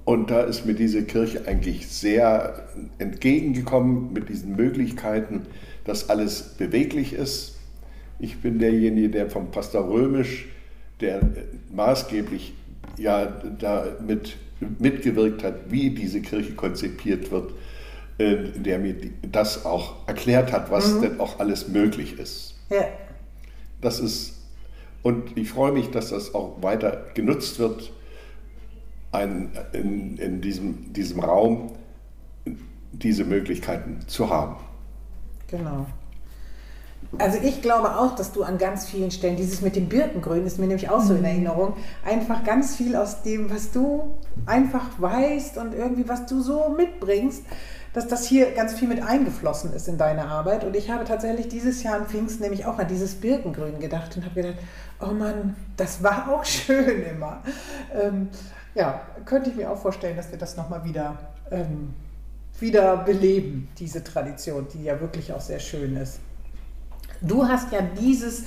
Und 0.06 0.30
da 0.30 0.42
ist 0.42 0.64
mir 0.64 0.74
diese 0.74 1.02
Kirche 1.02 1.48
eigentlich 1.48 1.88
sehr 1.88 2.68
entgegengekommen 2.98 4.12
mit 4.12 4.28
diesen 4.28 4.54
Möglichkeiten, 4.54 5.48
dass 5.84 6.08
alles 6.08 6.54
beweglich 6.56 7.12
ist. 7.12 7.56
Ich 8.20 8.40
bin 8.40 8.60
derjenige, 8.60 9.10
der 9.10 9.28
vom 9.28 9.50
Pastor 9.50 9.88
Römisch, 9.88 10.46
der 11.00 11.22
maßgeblich 11.74 12.54
ja 12.96 13.26
damit 13.58 14.36
mitgewirkt 14.78 15.42
hat, 15.42 15.72
wie 15.72 15.90
diese 15.90 16.22
Kirche 16.22 16.54
konzipiert 16.54 17.32
wird, 17.32 17.52
äh, 18.18 18.36
der 18.54 18.78
mir 18.78 18.94
das 19.32 19.66
auch 19.66 20.06
erklärt 20.06 20.52
hat, 20.52 20.70
was 20.70 20.94
mhm. 20.94 21.02
denn 21.02 21.20
auch 21.20 21.40
alles 21.40 21.66
möglich 21.66 22.16
ist. 22.16 22.54
Ja. 22.70 22.86
Das 23.80 23.98
ist, 23.98 24.34
und 25.02 25.36
ich 25.36 25.50
freue 25.50 25.72
mich, 25.72 25.90
dass 25.90 26.10
das 26.10 26.32
auch 26.32 26.62
weiter 26.62 27.06
genutzt 27.14 27.58
wird, 27.58 27.92
ein, 29.16 29.50
in, 29.72 30.16
in 30.18 30.40
diesem, 30.40 30.92
diesem 30.92 31.20
Raum 31.20 31.72
diese 32.92 33.24
Möglichkeiten 33.24 34.00
zu 34.06 34.30
haben. 34.30 34.56
Genau. 35.48 35.86
Also 37.18 37.38
ich 37.42 37.62
glaube 37.62 37.96
auch, 37.96 38.14
dass 38.14 38.32
du 38.32 38.42
an 38.42 38.58
ganz 38.58 38.86
vielen 38.86 39.10
Stellen, 39.10 39.36
dieses 39.36 39.60
mit 39.62 39.76
dem 39.76 39.88
Birkengrün 39.88 40.44
ist 40.44 40.58
mir 40.58 40.66
nämlich 40.66 40.90
auch 40.90 41.00
so 41.00 41.14
in 41.14 41.20
mhm. 41.20 41.26
Erinnerung, 41.26 41.76
einfach 42.04 42.44
ganz 42.44 42.76
viel 42.76 42.96
aus 42.96 43.22
dem, 43.22 43.50
was 43.50 43.70
du 43.70 44.18
einfach 44.44 44.84
weißt 44.98 45.56
und 45.58 45.74
irgendwie 45.74 46.08
was 46.08 46.26
du 46.26 46.40
so 46.40 46.74
mitbringst, 46.76 47.44
dass 47.92 48.08
das 48.08 48.26
hier 48.26 48.50
ganz 48.50 48.74
viel 48.74 48.88
mit 48.88 49.02
eingeflossen 49.02 49.72
ist 49.72 49.88
in 49.88 49.96
deine 49.96 50.26
Arbeit. 50.26 50.64
Und 50.64 50.76
ich 50.76 50.90
habe 50.90 51.04
tatsächlich 51.04 51.48
dieses 51.48 51.82
Jahr 51.82 51.96
am 51.96 52.06
Pfingst 52.06 52.40
nämlich 52.40 52.66
auch 52.66 52.78
an 52.78 52.88
dieses 52.88 53.14
Birkengrün 53.14 53.80
gedacht 53.80 54.16
und 54.16 54.24
habe 54.24 54.34
gedacht, 54.42 54.58
oh 55.00 55.12
Mann, 55.12 55.56
das 55.76 56.02
war 56.02 56.30
auch 56.30 56.44
schön 56.44 57.02
immer. 57.04 57.42
Ähm, 57.94 58.28
ja, 58.76 59.00
könnte 59.24 59.50
ich 59.50 59.56
mir 59.56 59.70
auch 59.70 59.78
vorstellen, 59.78 60.16
dass 60.16 60.30
wir 60.30 60.38
das 60.38 60.56
nochmal 60.56 60.84
wieder 60.84 61.16
ähm, 61.50 61.94
wieder 62.60 62.96
beleben, 62.98 63.68
diese 63.78 64.02
Tradition, 64.02 64.66
die 64.72 64.84
ja 64.84 65.00
wirklich 65.00 65.32
auch 65.32 65.40
sehr 65.40 65.58
schön 65.58 65.96
ist. 65.96 66.20
Du 67.20 67.46
hast 67.46 67.72
ja 67.72 67.80
dieses, 67.82 68.44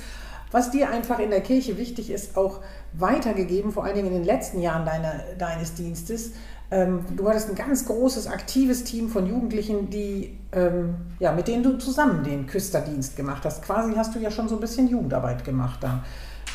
was 0.50 0.70
dir 0.70 0.90
einfach 0.90 1.18
in 1.18 1.30
der 1.30 1.40
Kirche 1.40 1.76
wichtig 1.78 2.10
ist, 2.10 2.36
auch 2.36 2.60
weitergegeben, 2.92 3.72
vor 3.72 3.84
allen 3.84 3.94
Dingen 3.94 4.08
in 4.08 4.14
den 4.14 4.24
letzten 4.24 4.60
Jahren 4.60 4.84
deine, 4.84 5.24
deines 5.38 5.74
Dienstes. 5.74 6.32
Ähm, 6.72 7.04
du 7.16 7.28
hattest 7.28 7.48
ein 7.48 7.56
ganz 7.56 7.86
großes, 7.86 8.28
aktives 8.28 8.84
Team 8.84 9.08
von 9.08 9.26
Jugendlichen, 9.26 9.90
die, 9.90 10.38
ähm, 10.52 10.94
ja, 11.18 11.32
mit 11.32 11.48
denen 11.48 11.62
du 11.62 11.78
zusammen 11.78 12.22
den 12.22 12.46
Küsterdienst 12.46 13.16
gemacht 13.16 13.44
hast. 13.44 13.62
Quasi 13.62 13.94
hast 13.94 14.14
du 14.14 14.20
ja 14.20 14.30
schon 14.30 14.48
so 14.48 14.56
ein 14.56 14.60
bisschen 14.60 14.88
Jugendarbeit 14.88 15.44
gemacht 15.44 15.80
da. 15.82 16.04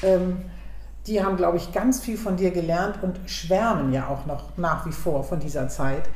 Ähm, 0.04 0.38
die 1.08 1.24
haben, 1.24 1.38
glaube 1.38 1.58
ich, 1.58 1.72
ganz 1.72 2.00
viel 2.02 2.18
von 2.18 2.36
dir 2.36 2.52
gelernt 2.52 3.00
und 3.04 3.20
schwärmen 3.28 3.94
ja 3.94 4.08
auch 4.08 4.26
noch 4.26 4.58
nach 4.58 4.86
wie 4.88 4.92
vor 4.92 5.24
von 5.24 5.40
dieser 5.40 5.70
Zeit. 5.70 6.10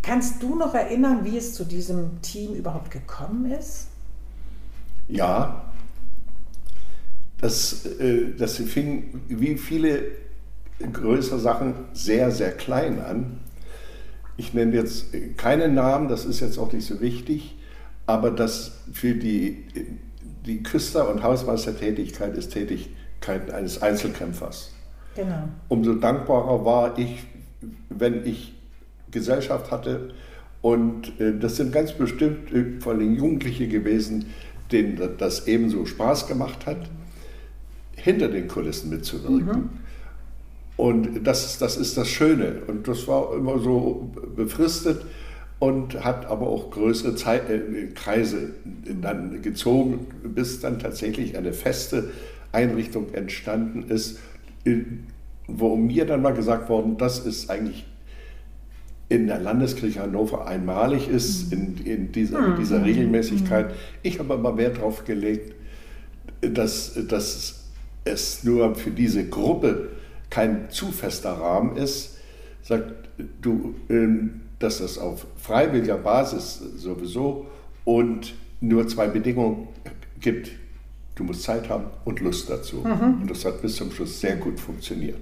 Kannst 0.00 0.42
du 0.42 0.54
noch 0.56 0.74
erinnern, 0.74 1.24
wie 1.24 1.36
es 1.36 1.54
zu 1.54 1.64
diesem 1.64 2.22
Team 2.22 2.54
überhaupt 2.54 2.90
gekommen 2.90 3.50
ist? 3.50 3.88
Ja, 5.08 5.64
das, 7.40 7.86
äh, 7.98 8.34
das 8.36 8.56
fing 8.56 9.20
wie 9.28 9.56
viele 9.56 10.04
größere 10.92 11.38
Sachen 11.38 11.74
sehr, 11.92 12.30
sehr 12.30 12.52
klein 12.52 13.00
an. 13.00 13.40
Ich 14.36 14.54
nenne 14.54 14.74
jetzt 14.74 15.06
keinen 15.36 15.74
Namen, 15.74 16.08
das 16.08 16.24
ist 16.24 16.40
jetzt 16.40 16.58
auch 16.58 16.72
nicht 16.72 16.86
so 16.86 17.00
wichtig, 17.00 17.56
aber 18.06 18.30
das 18.30 18.72
für 18.92 19.14
die, 19.14 19.64
die 20.46 20.62
Küster- 20.62 21.08
und 21.08 21.22
Hausmeistertätigkeit 21.22 22.36
ist 22.36 22.52
Tätigkeit 22.52 23.01
eines 23.28 23.80
Einzelkämpfers. 23.82 24.72
Genau. 25.14 25.48
Umso 25.68 25.94
dankbarer 25.94 26.64
war 26.64 26.98
ich, 26.98 27.24
wenn 27.90 28.26
ich 28.26 28.54
Gesellschaft 29.10 29.70
hatte. 29.70 30.10
Und 30.62 31.20
äh, 31.20 31.38
das 31.38 31.56
sind 31.56 31.72
ganz 31.72 31.92
bestimmt 31.92 32.52
äh, 32.52 32.80
vor 32.80 32.92
allem 32.92 33.14
Jugendliche 33.14 33.68
gewesen, 33.68 34.26
denen 34.70 34.98
das 35.18 35.46
ebenso 35.46 35.84
Spaß 35.86 36.26
gemacht 36.26 36.66
hat, 36.66 36.88
hinter 37.94 38.28
den 38.28 38.48
Kulissen 38.48 38.90
mitzuwirken. 38.90 39.46
Mhm. 39.46 39.70
Und 40.76 41.24
das, 41.24 41.58
das 41.58 41.76
ist 41.76 41.96
das 41.96 42.08
Schöne. 42.08 42.62
Und 42.66 42.88
das 42.88 43.06
war 43.06 43.34
immer 43.34 43.58
so 43.58 44.10
befristet 44.34 45.02
und 45.58 46.02
hat 46.02 46.26
aber 46.26 46.48
auch 46.48 46.70
größere 46.70 47.14
Zeit, 47.14 47.48
äh, 47.50 47.88
Kreise 47.94 48.54
dann 49.00 49.42
gezogen, 49.42 50.06
bis 50.24 50.60
dann 50.60 50.78
tatsächlich 50.78 51.36
eine 51.36 51.52
feste 51.52 52.10
Einrichtung 52.52 53.12
entstanden 53.14 53.84
ist, 53.88 54.18
wo 55.46 55.76
mir 55.76 56.06
dann 56.06 56.22
mal 56.22 56.34
gesagt 56.34 56.68
worden, 56.68 56.96
das 56.98 57.18
ist 57.20 57.50
eigentlich 57.50 57.86
in 59.08 59.26
der 59.26 59.40
Landeskirche 59.40 60.00
Hannover 60.00 60.46
einmalig 60.46 61.08
ist, 61.08 61.52
mhm. 61.52 61.76
in, 61.84 61.86
in 61.86 62.12
dieser, 62.12 62.46
in 62.46 62.56
dieser 62.56 62.78
mhm. 62.78 62.84
Regelmäßigkeit. 62.84 63.70
Mhm. 63.70 63.74
Ich 64.02 64.18
habe 64.18 64.34
aber 64.34 64.56
Wert 64.56 64.78
darauf 64.78 65.04
gelegt, 65.04 65.54
dass, 66.40 66.98
dass 67.08 67.64
es 68.04 68.42
nur 68.44 68.74
für 68.74 68.90
diese 68.90 69.28
Gruppe 69.28 69.90
kein 70.30 70.70
zu 70.70 70.86
fester 70.86 71.32
Rahmen 71.32 71.76
ist. 71.76 72.18
Sagt 72.62 72.94
du, 73.42 73.74
ähm, 73.90 74.40
dass 74.58 74.78
das 74.78 74.96
auf 74.96 75.26
freiwilliger 75.36 75.98
Basis 75.98 76.62
sowieso 76.76 77.46
und 77.84 78.34
nur 78.60 78.86
zwei 78.88 79.08
Bedingungen 79.08 79.68
gibt. 80.20 80.52
Du 81.14 81.24
musst 81.24 81.42
Zeit 81.42 81.68
haben 81.68 81.84
und 82.04 82.20
Lust 82.20 82.48
dazu. 82.48 82.76
Mhm. 82.76 83.22
Und 83.22 83.30
das 83.30 83.44
hat 83.44 83.60
bis 83.62 83.76
zum 83.76 83.90
Schluss 83.92 84.20
sehr 84.20 84.36
gut 84.36 84.58
funktioniert. 84.58 85.20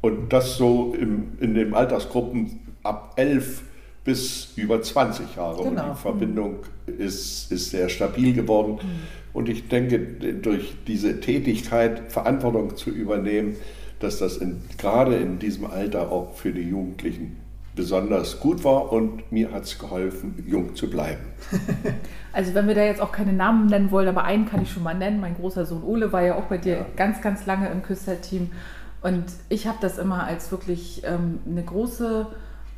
Und 0.00 0.32
das 0.32 0.56
so 0.56 0.94
im, 0.98 1.32
in 1.40 1.54
den 1.54 1.74
Altersgruppen 1.74 2.60
ab 2.82 3.14
11 3.16 3.62
bis 4.04 4.52
über 4.56 4.80
20 4.82 5.36
Jahre. 5.36 5.64
Genau. 5.64 5.68
Und 5.68 5.90
die 5.90 6.00
Verbindung 6.00 6.56
ist, 6.86 7.50
ist 7.50 7.70
sehr 7.70 7.88
stabil 7.88 8.34
geworden. 8.34 8.74
Mhm. 8.74 8.88
Und 9.32 9.48
ich 9.48 9.68
denke, 9.68 9.98
durch 9.98 10.74
diese 10.86 11.20
Tätigkeit 11.20 12.12
Verantwortung 12.12 12.76
zu 12.76 12.90
übernehmen, 12.90 13.56
dass 13.98 14.18
das 14.18 14.36
in, 14.36 14.62
gerade 14.78 15.16
in 15.16 15.38
diesem 15.38 15.66
Alter 15.66 16.12
auch 16.12 16.34
für 16.34 16.52
die 16.52 16.62
Jugendlichen 16.62 17.36
besonders 17.74 18.40
gut 18.40 18.62
war 18.64 18.92
und 18.92 19.30
mir 19.32 19.52
hat 19.52 19.64
es 19.64 19.78
geholfen, 19.78 20.44
jung 20.46 20.74
zu 20.74 20.88
bleiben. 20.88 21.24
Also 22.32 22.52
wenn 22.54 22.66
wir 22.66 22.74
da 22.74 22.82
jetzt 22.82 23.00
auch 23.00 23.12
keine 23.12 23.32
Namen 23.32 23.66
nennen 23.66 23.92
wollen, 23.92 24.08
aber 24.08 24.24
einen 24.24 24.44
kann 24.44 24.60
ich 24.60 24.72
schon 24.72 24.82
mal 24.82 24.96
nennen. 24.96 25.20
Mein 25.20 25.36
großer 25.36 25.66
Sohn 25.66 25.84
Ole 25.84 26.12
war 26.12 26.20
ja 26.20 26.34
auch 26.34 26.46
bei 26.46 26.58
dir 26.58 26.78
ja. 26.78 26.86
ganz, 26.96 27.22
ganz 27.22 27.46
lange 27.46 27.68
im 27.68 27.84
Küsterteam. 27.84 28.50
Und 29.02 29.22
ich 29.48 29.68
habe 29.68 29.78
das 29.80 29.98
immer 29.98 30.24
als 30.24 30.50
wirklich 30.50 31.02
ähm, 31.04 31.38
eine 31.48 31.62
große 31.62 32.26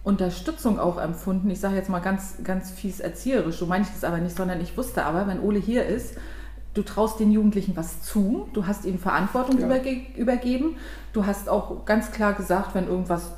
Unterstützung 0.04 0.78
auch 0.78 0.98
empfunden. 0.98 1.48
Ich 1.48 1.58
sage 1.58 1.74
jetzt 1.76 1.88
mal 1.88 2.00
ganz, 2.00 2.34
ganz 2.44 2.70
fies 2.70 3.00
erzieherisch, 3.00 3.56
so 3.56 3.64
meine 3.64 3.84
ich 3.84 3.90
das 3.90 4.04
aber 4.04 4.18
nicht, 4.18 4.36
sondern 4.36 4.60
ich 4.60 4.76
wusste 4.76 5.06
aber, 5.06 5.26
wenn 5.26 5.40
Ole 5.40 5.58
hier 5.58 5.86
ist, 5.86 6.18
du 6.74 6.82
traust 6.82 7.18
den 7.18 7.32
Jugendlichen 7.32 7.76
was 7.76 8.02
zu, 8.02 8.48
du 8.52 8.66
hast 8.66 8.84
ihnen 8.84 8.98
Verantwortung 8.98 9.58
ja. 9.58 9.64
überge 9.64 10.02
übergeben, 10.16 10.76
du 11.14 11.24
hast 11.24 11.48
auch 11.48 11.86
ganz 11.86 12.12
klar 12.12 12.34
gesagt, 12.34 12.74
wenn 12.74 12.86
irgendwas 12.86 13.32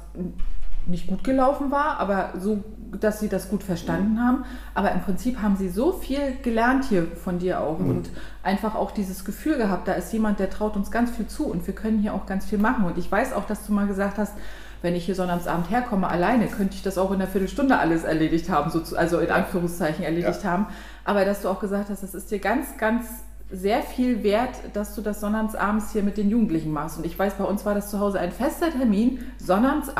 nicht 0.88 1.06
gut 1.06 1.22
gelaufen 1.22 1.70
war, 1.70 1.98
aber 1.98 2.32
so, 2.38 2.64
dass 3.00 3.20
sie 3.20 3.28
das 3.28 3.50
gut 3.50 3.62
verstanden 3.62 4.14
mhm. 4.14 4.20
haben. 4.20 4.44
Aber 4.74 4.92
im 4.92 5.00
Prinzip 5.00 5.40
haben 5.42 5.56
sie 5.56 5.68
so 5.68 5.92
viel 5.92 6.36
gelernt 6.42 6.84
hier 6.86 7.06
von 7.06 7.38
dir 7.38 7.60
auch 7.60 7.78
mhm. 7.78 7.90
und 7.90 8.10
einfach 8.42 8.74
auch 8.74 8.90
dieses 8.90 9.24
Gefühl 9.24 9.58
gehabt, 9.58 9.86
da 9.86 9.92
ist 9.92 10.12
jemand, 10.12 10.40
der 10.40 10.50
traut 10.50 10.76
uns 10.76 10.90
ganz 10.90 11.10
viel 11.10 11.26
zu 11.26 11.46
und 11.46 11.66
wir 11.66 11.74
können 11.74 11.98
hier 11.98 12.14
auch 12.14 12.26
ganz 12.26 12.46
viel 12.46 12.58
machen. 12.58 12.84
Und 12.84 12.98
ich 12.98 13.10
weiß 13.10 13.32
auch, 13.34 13.46
dass 13.46 13.66
du 13.66 13.72
mal 13.72 13.86
gesagt 13.86 14.18
hast, 14.18 14.34
wenn 14.80 14.94
ich 14.94 15.04
hier 15.04 15.14
Sonnabendabend 15.14 15.70
herkomme 15.70 16.08
alleine, 16.08 16.46
könnte 16.46 16.74
ich 16.74 16.82
das 16.82 16.98
auch 16.98 17.10
in 17.10 17.16
einer 17.16 17.26
Viertelstunde 17.26 17.78
alles 17.78 18.04
erledigt 18.04 18.48
haben, 18.48 18.70
also 18.96 19.18
in 19.18 19.30
Anführungszeichen 19.30 20.04
erledigt 20.04 20.44
Ja. 20.44 20.50
haben. 20.50 20.66
Aber 21.04 21.24
dass 21.24 21.42
du 21.42 21.48
auch 21.48 21.58
gesagt 21.58 21.90
hast, 21.90 22.02
das 22.02 22.14
ist 22.14 22.30
dir 22.30 22.38
ganz, 22.38 22.76
ganz 22.78 23.24
sehr 23.50 23.82
viel 23.82 24.22
wert, 24.22 24.56
dass 24.74 24.94
du 24.94 25.00
das 25.00 25.20
sonnabends 25.20 25.92
hier 25.92 26.02
mit 26.02 26.16
den 26.18 26.28
Jugendlichen 26.28 26.70
machst. 26.70 26.98
Und 26.98 27.06
ich 27.06 27.18
weiß, 27.18 27.34
bei 27.34 27.44
uns 27.44 27.64
war 27.64 27.74
das 27.74 27.90
zu 27.90 27.98
Hause 27.98 28.20
ein 28.20 28.30
fester 28.30 28.70
Termin. 28.70 29.20
Sonnabends 29.38 29.92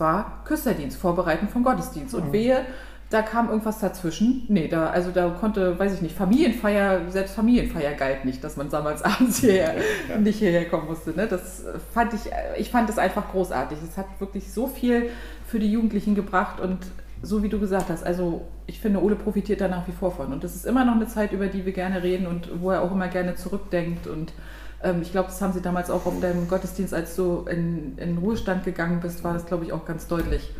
war 0.00 0.42
Küsterdienst, 0.44 0.96
Vorbereiten 0.96 1.48
vom 1.48 1.62
Gottesdienst. 1.62 2.14
Und 2.14 2.32
wehe, 2.32 2.62
da 3.10 3.22
kam 3.22 3.48
irgendwas 3.48 3.78
dazwischen. 3.78 4.42
Nee, 4.48 4.66
da, 4.66 4.90
also 4.90 5.12
da 5.12 5.28
konnte, 5.28 5.78
weiß 5.78 5.94
ich 5.94 6.02
nicht, 6.02 6.16
Familienfeier, 6.16 7.08
selbst 7.08 7.36
Familienfeier 7.36 7.92
galt 7.92 8.24
nicht, 8.24 8.42
dass 8.42 8.56
man 8.56 8.70
samstags 8.70 9.02
abends 9.02 9.38
hierher, 9.38 9.76
Ja. 10.08 10.18
nicht 10.18 10.40
hierher 10.40 10.68
kommen 10.68 10.86
musste. 10.88 11.10
Ne? 11.10 11.28
Das 11.28 11.62
fand 11.94 12.12
ich, 12.14 12.22
ich 12.58 12.70
fand 12.70 12.90
es 12.90 12.98
einfach 12.98 13.30
großartig. 13.30 13.78
Es 13.88 13.96
hat 13.96 14.06
wirklich 14.18 14.52
so 14.52 14.66
viel 14.66 15.10
für 15.46 15.60
die 15.60 15.70
Jugendlichen 15.70 16.16
gebracht 16.16 16.58
und 16.58 16.78
so 17.22 17.42
wie 17.42 17.48
du 17.48 17.58
gesagt 17.58 17.88
hast, 17.88 18.04
also 18.04 18.42
ich 18.66 18.80
finde, 18.80 19.02
Ole 19.02 19.16
profitiert 19.16 19.60
da 19.60 19.68
nach 19.68 19.86
wie 19.88 19.92
vor 19.92 20.12
von. 20.12 20.32
Und 20.32 20.44
das 20.44 20.54
ist 20.54 20.66
immer 20.66 20.84
noch 20.84 20.94
eine 20.94 21.06
Zeit, 21.06 21.32
über 21.32 21.46
die 21.46 21.64
wir 21.64 21.72
gerne 21.72 22.02
reden 22.02 22.26
und 22.26 22.60
wo 22.60 22.70
er 22.70 22.82
auch 22.82 22.92
immer 22.92 23.08
gerne 23.08 23.34
zurückdenkt. 23.34 24.06
Und 24.06 24.32
ähm, 24.82 25.02
ich 25.02 25.12
glaube, 25.12 25.28
das 25.28 25.40
haben 25.40 25.52
sie 25.52 25.62
damals 25.62 25.90
auch 25.90 26.06
auf 26.06 26.20
deinem 26.20 26.48
Gottesdienst, 26.48 26.92
als 26.92 27.16
du 27.16 27.46
in, 27.50 27.96
in 27.98 28.18
Ruhestand 28.18 28.64
gegangen 28.64 29.00
bist, 29.00 29.24
war 29.24 29.34
das, 29.34 29.46
glaube 29.46 29.64
ich, 29.64 29.72
auch 29.72 29.84
ganz 29.84 30.08
deutlich, 30.08 30.52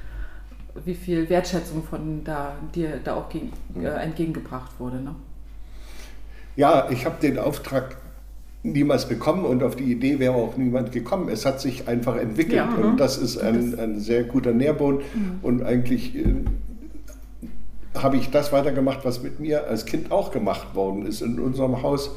wie 0.85 0.95
viel 0.95 1.29
Wertschätzung 1.29 1.83
von 1.83 2.25
da, 2.25 2.55
dir 2.75 3.01
da 3.03 3.15
auch 3.15 3.29
gegen, 3.29 3.53
äh, 3.81 3.89
entgegengebracht 3.89 4.79
wurde. 4.79 5.01
Ne? 5.01 5.15
Ja, 6.57 6.89
ich 6.91 7.05
habe 7.05 7.17
den 7.21 7.39
Auftrag 7.39 7.97
niemals 8.73 9.09
bekommen 9.09 9.45
und 9.45 9.63
auf 9.63 9.77
die 9.77 9.85
Idee 9.85 10.19
wäre 10.19 10.35
auch 10.35 10.57
niemand 10.57 10.93
gekommen. 10.93 11.29
Es 11.29 11.47
hat 11.47 11.61
sich 11.61 11.89
einfach 11.89 12.17
entwickelt 12.17 12.57
Ja, 12.57 12.67
mhm. 12.67 12.91
und 12.91 13.01
das 13.01 13.19
ist 13.19 13.39
ein, 13.39 13.79
ein 13.79 14.01
sehr 14.01 14.25
guter 14.25 14.53
Nährboden 14.53 15.01
und 15.43 15.63
eigentlich 15.63 16.17
äh, 16.17 16.25
habe 18.03 18.17
ich 18.17 18.31
das 18.31 18.53
weitergemacht, 18.53 19.05
was 19.05 19.23
mit 19.23 19.41
mir 19.41 19.69
als 19.69 19.87
Kind 19.87 20.13
auch 20.13 20.31
gemacht 20.31 20.75
worden 20.75 21.07
ist. 21.07 21.23
In 21.23 21.39
unserem 21.39 21.83
Haus, 21.83 22.11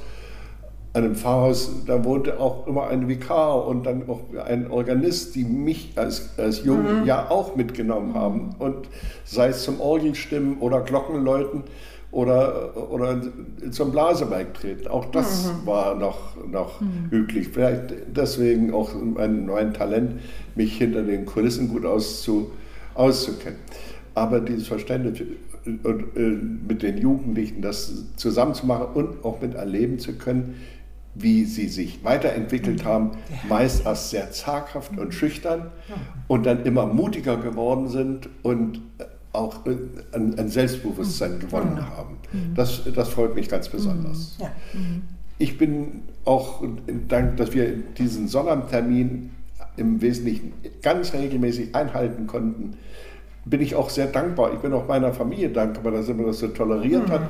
einem 0.93 1.15
Pfarrhaus, 1.15 1.85
da 1.85 2.03
wohnte 2.03 2.39
auch 2.39 2.67
immer 2.67 2.87
ein 2.87 3.07
Vikar 3.07 3.65
und 3.67 3.85
dann 3.85 4.09
auch 4.09 4.21
ein 4.45 4.69
Organist, 4.71 5.35
die 5.35 5.43
mich 5.43 5.93
als, 5.95 6.37
als 6.37 6.63
Jungen 6.65 7.05
ja 7.05 7.29
auch 7.29 7.55
mitgenommen 7.55 8.13
haben. 8.15 8.55
Und 8.59 8.89
sei 9.23 9.49
es 9.49 9.63
zum 9.63 9.79
Orgelstimmen 9.79 10.57
oder 10.59 10.81
Glockenläuten 10.81 11.63
oder, 12.11 12.91
oder 12.91 13.21
zum 13.71 13.91
Blasebalg 13.91 14.53
treten. 14.55 14.87
Auch 14.87 15.05
das 15.05 15.51
war 15.65 15.95
noch, 15.95 16.35
noch 16.47 16.81
üblich. 17.11 17.49
Vielleicht 17.49 17.93
deswegen 18.15 18.73
auch 18.73 18.91
mein, 18.95 19.45
mein 19.45 19.73
Talent, 19.73 20.19
mich 20.55 20.77
hinter 20.77 21.03
den 21.03 21.25
Kulissen 21.25 21.69
gut 21.69 21.85
auszu, 21.85 22.51
auszukennen. 22.95 23.59
Aber 24.15 24.39
dieses 24.39 24.67
Verständnis 24.67 25.21
und, 25.65 26.17
äh, 26.17 26.37
mit 26.67 26.81
den 26.81 26.97
Jugendlichen, 26.97 27.61
das 27.61 28.05
zusammenzumachen 28.15 28.87
und 28.95 29.23
auch 29.23 29.41
mit 29.41 29.53
erleben 29.53 29.99
zu 29.99 30.13
können, 30.13 30.55
wie 31.15 31.45
sie 31.45 31.67
sich 31.67 32.03
weiterentwickelt 32.03 32.85
haben, 32.85 33.11
meist 33.49 33.85
erst 33.85 34.09
sehr 34.09 34.31
zaghaft 34.31 34.97
und 34.97 35.13
schüchtern 35.13 35.71
und 36.27 36.45
dann 36.45 36.63
immer 36.65 36.85
mutiger 36.85 37.37
geworden 37.37 37.87
sind 37.87 38.29
und 38.41 38.81
auch 39.31 39.65
ein, 39.65 40.37
ein 40.37 40.49
Selbstbewusstsein 40.49 41.39
gewonnen 41.39 41.87
haben. 41.87 42.17
Das, 42.55 42.81
das 42.93 43.09
freut 43.09 43.35
mich 43.35 43.49
ganz 43.49 43.69
besonders. 43.69 44.37
Ja. 44.39 44.51
Ich 45.37 45.57
bin 45.57 46.03
auch 46.25 46.63
dank, 47.07 47.37
dass 47.37 47.53
wir 47.53 47.71
diesen 47.97 48.27
Sonnabendtermin 48.27 49.31
im 49.77 50.01
Wesentlichen 50.01 50.53
ganz 50.81 51.13
regelmäßig 51.13 51.73
einhalten 51.73 52.27
konnten, 52.27 52.77
bin 53.45 53.61
ich 53.61 53.75
auch 53.75 53.89
sehr 53.89 54.07
dankbar. 54.07 54.53
Ich 54.53 54.59
bin 54.59 54.73
auch 54.73 54.87
meiner 54.87 55.13
Familie 55.13 55.49
dankbar, 55.49 55.91
dass 55.91 56.07
man 56.09 56.25
das 56.25 56.39
so 56.39 56.49
toleriert 56.49 57.09
hat. 57.09 57.21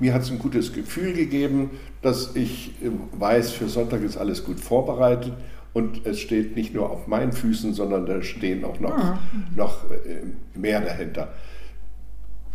Mir 0.00 0.12
hat 0.12 0.22
es 0.22 0.30
ein 0.30 0.38
gutes 0.38 0.72
Gefühl 0.72 1.12
gegeben, 1.12 1.70
dass 2.02 2.34
ich 2.34 2.72
äh, 2.82 2.90
weiß, 3.18 3.52
für 3.52 3.68
Sonntag 3.68 4.02
ist 4.02 4.16
alles 4.16 4.44
gut 4.44 4.60
vorbereitet 4.60 5.32
und 5.74 6.06
es 6.06 6.20
steht 6.20 6.54
nicht 6.56 6.74
nur 6.74 6.90
auf 6.90 7.06
meinen 7.06 7.32
Füßen, 7.32 7.72
sondern 7.74 8.06
da 8.06 8.22
stehen 8.22 8.64
auch 8.64 8.78
noch, 8.80 9.16
noch 9.56 9.90
äh, 9.90 10.22
mehr 10.58 10.80
dahinter. 10.80 11.28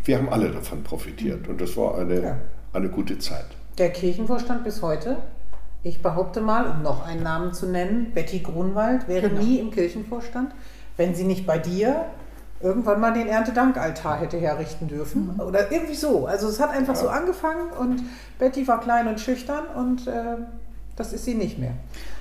Wir 0.04 0.18
haben 0.18 0.30
alle 0.30 0.52
davon 0.52 0.84
profitiert 0.84 1.48
und 1.48 1.60
das 1.60 1.76
war 1.78 1.98
eine, 1.98 2.22
Ja. 2.22 2.38
eine 2.74 2.90
gute 2.90 3.18
Zeit. 3.20 3.46
Der 3.78 3.90
Kirchenvorstand 3.92 4.64
bis 4.64 4.82
heute, 4.82 5.18
ich 5.84 6.02
behaupte 6.02 6.42
mal, 6.42 6.66
um 6.70 6.82
noch 6.84 7.06
einen 7.06 7.24
Namen 7.24 7.54
zu 7.54 7.68
nennen, 7.68 8.12
Betty 8.14 8.40
Grunwald 8.40 9.08
wäre 9.08 9.30
Genau. 9.30 9.42
nie 9.42 9.60
im 9.60 9.72
Kirchenvorstand, 9.72 10.52
wenn 10.96 11.14
sie 11.16 11.24
nicht 11.26 11.46
bei 11.46 11.58
dir 11.60 12.06
irgendwann 12.60 13.00
mal 13.00 13.14
den 13.14 13.28
Erntedankaltar 13.28 14.20
hätte 14.20 14.38
herrichten 14.40 14.88
dürfen. 14.88 15.40
Oder 15.40 15.72
irgendwie 15.72 15.94
so. 15.94 16.26
Also 16.26 16.48
es 16.48 16.60
hat 16.60 16.72
einfach 16.72 16.96
so 16.96 17.08
angefangen 17.08 17.70
und 17.80 18.02
Betty 18.40 18.68
war 18.68 18.80
klein 18.80 19.08
und 19.08 19.20
schüchtern 19.20 19.66
und 19.76 20.08
äh, 20.08 20.38
das 20.98 21.14
ist 21.14 21.24
sie 21.26 21.36
nicht 21.36 21.58
mehr. 21.60 21.72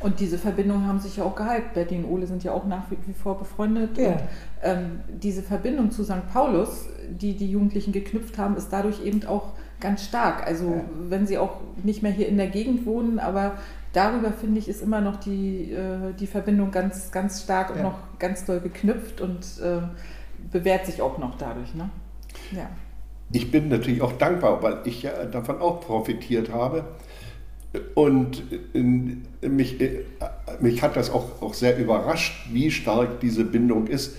Und 0.00 0.20
diese 0.20 0.38
Verbindungen 0.38 0.86
haben 0.86 1.00
sich 1.00 1.16
ja 1.16 1.24
auch 1.24 1.34
gehalten. 1.34 1.70
Betty 1.74 1.96
und 1.96 2.04
Ole 2.04 2.26
sind 2.26 2.44
ja 2.44 2.52
auch 2.52 2.66
nach 2.66 2.84
wie 2.90 3.12
vor 3.14 3.38
befreundet. 3.38 3.96
Ja. 3.98 4.10
Und 4.10 4.20
ähm, 4.62 5.00
diese 5.08 5.42
Verbindung 5.42 5.90
zu 5.90 6.04
St. 6.04 6.28
Paulus, 6.32 6.86
die 7.10 7.34
die 7.36 7.50
Jugendlichen 7.50 7.92
geknüpft 7.92 8.36
haben, 8.38 8.56
ist 8.56 8.68
dadurch 8.70 9.04
eben 9.04 9.24
auch 9.26 9.54
ganz 9.80 10.04
stark. 10.04 10.46
Also 10.46 10.66
Ja. 10.66 10.84
wenn 11.08 11.26
sie 11.26 11.38
auch 11.38 11.60
nicht 11.82 12.02
mehr 12.02 12.12
hier 12.12 12.28
in 12.28 12.36
der 12.36 12.48
Gegend 12.48 12.84
wohnen, 12.86 13.18
aber 13.18 13.52
darüber 13.94 14.30
finde 14.30 14.58
ich 14.58 14.68
ist 14.68 14.82
immer 14.82 15.00
noch 15.00 15.16
die, 15.16 15.72
äh, 15.72 16.12
die 16.18 16.26
Verbindung 16.26 16.70
ganz, 16.70 17.10
ganz 17.10 17.42
stark 17.42 17.70
und 17.70 17.78
Ja. 17.78 17.82
noch 17.84 17.98
ganz 18.18 18.44
doll 18.44 18.60
geknüpft 18.60 19.20
und 19.22 19.40
äh, 19.62 19.80
bewährt 20.52 20.84
sich 20.86 21.00
auch 21.00 21.16
noch 21.18 21.36
dadurch. 21.38 21.74
Ne? 21.74 21.88
Ja. 22.52 22.68
Ich 23.32 23.50
bin 23.50 23.68
natürlich 23.68 24.02
auch 24.02 24.12
dankbar, 24.12 24.62
weil 24.62 24.80
ich 24.84 25.02
ja 25.02 25.24
davon 25.24 25.60
auch 25.60 25.80
profitiert 25.80 26.52
habe. 26.52 26.84
Und 27.94 28.42
mich, 29.42 29.80
äh, 29.80 30.04
mich 30.60 30.82
hat 30.82 30.96
das 30.96 31.10
auch, 31.10 31.42
auch 31.42 31.54
sehr 31.54 31.78
überrascht, 31.78 32.48
wie 32.52 32.70
stark 32.70 33.20
diese 33.20 33.44
Bindung 33.44 33.86
ist. 33.86 34.16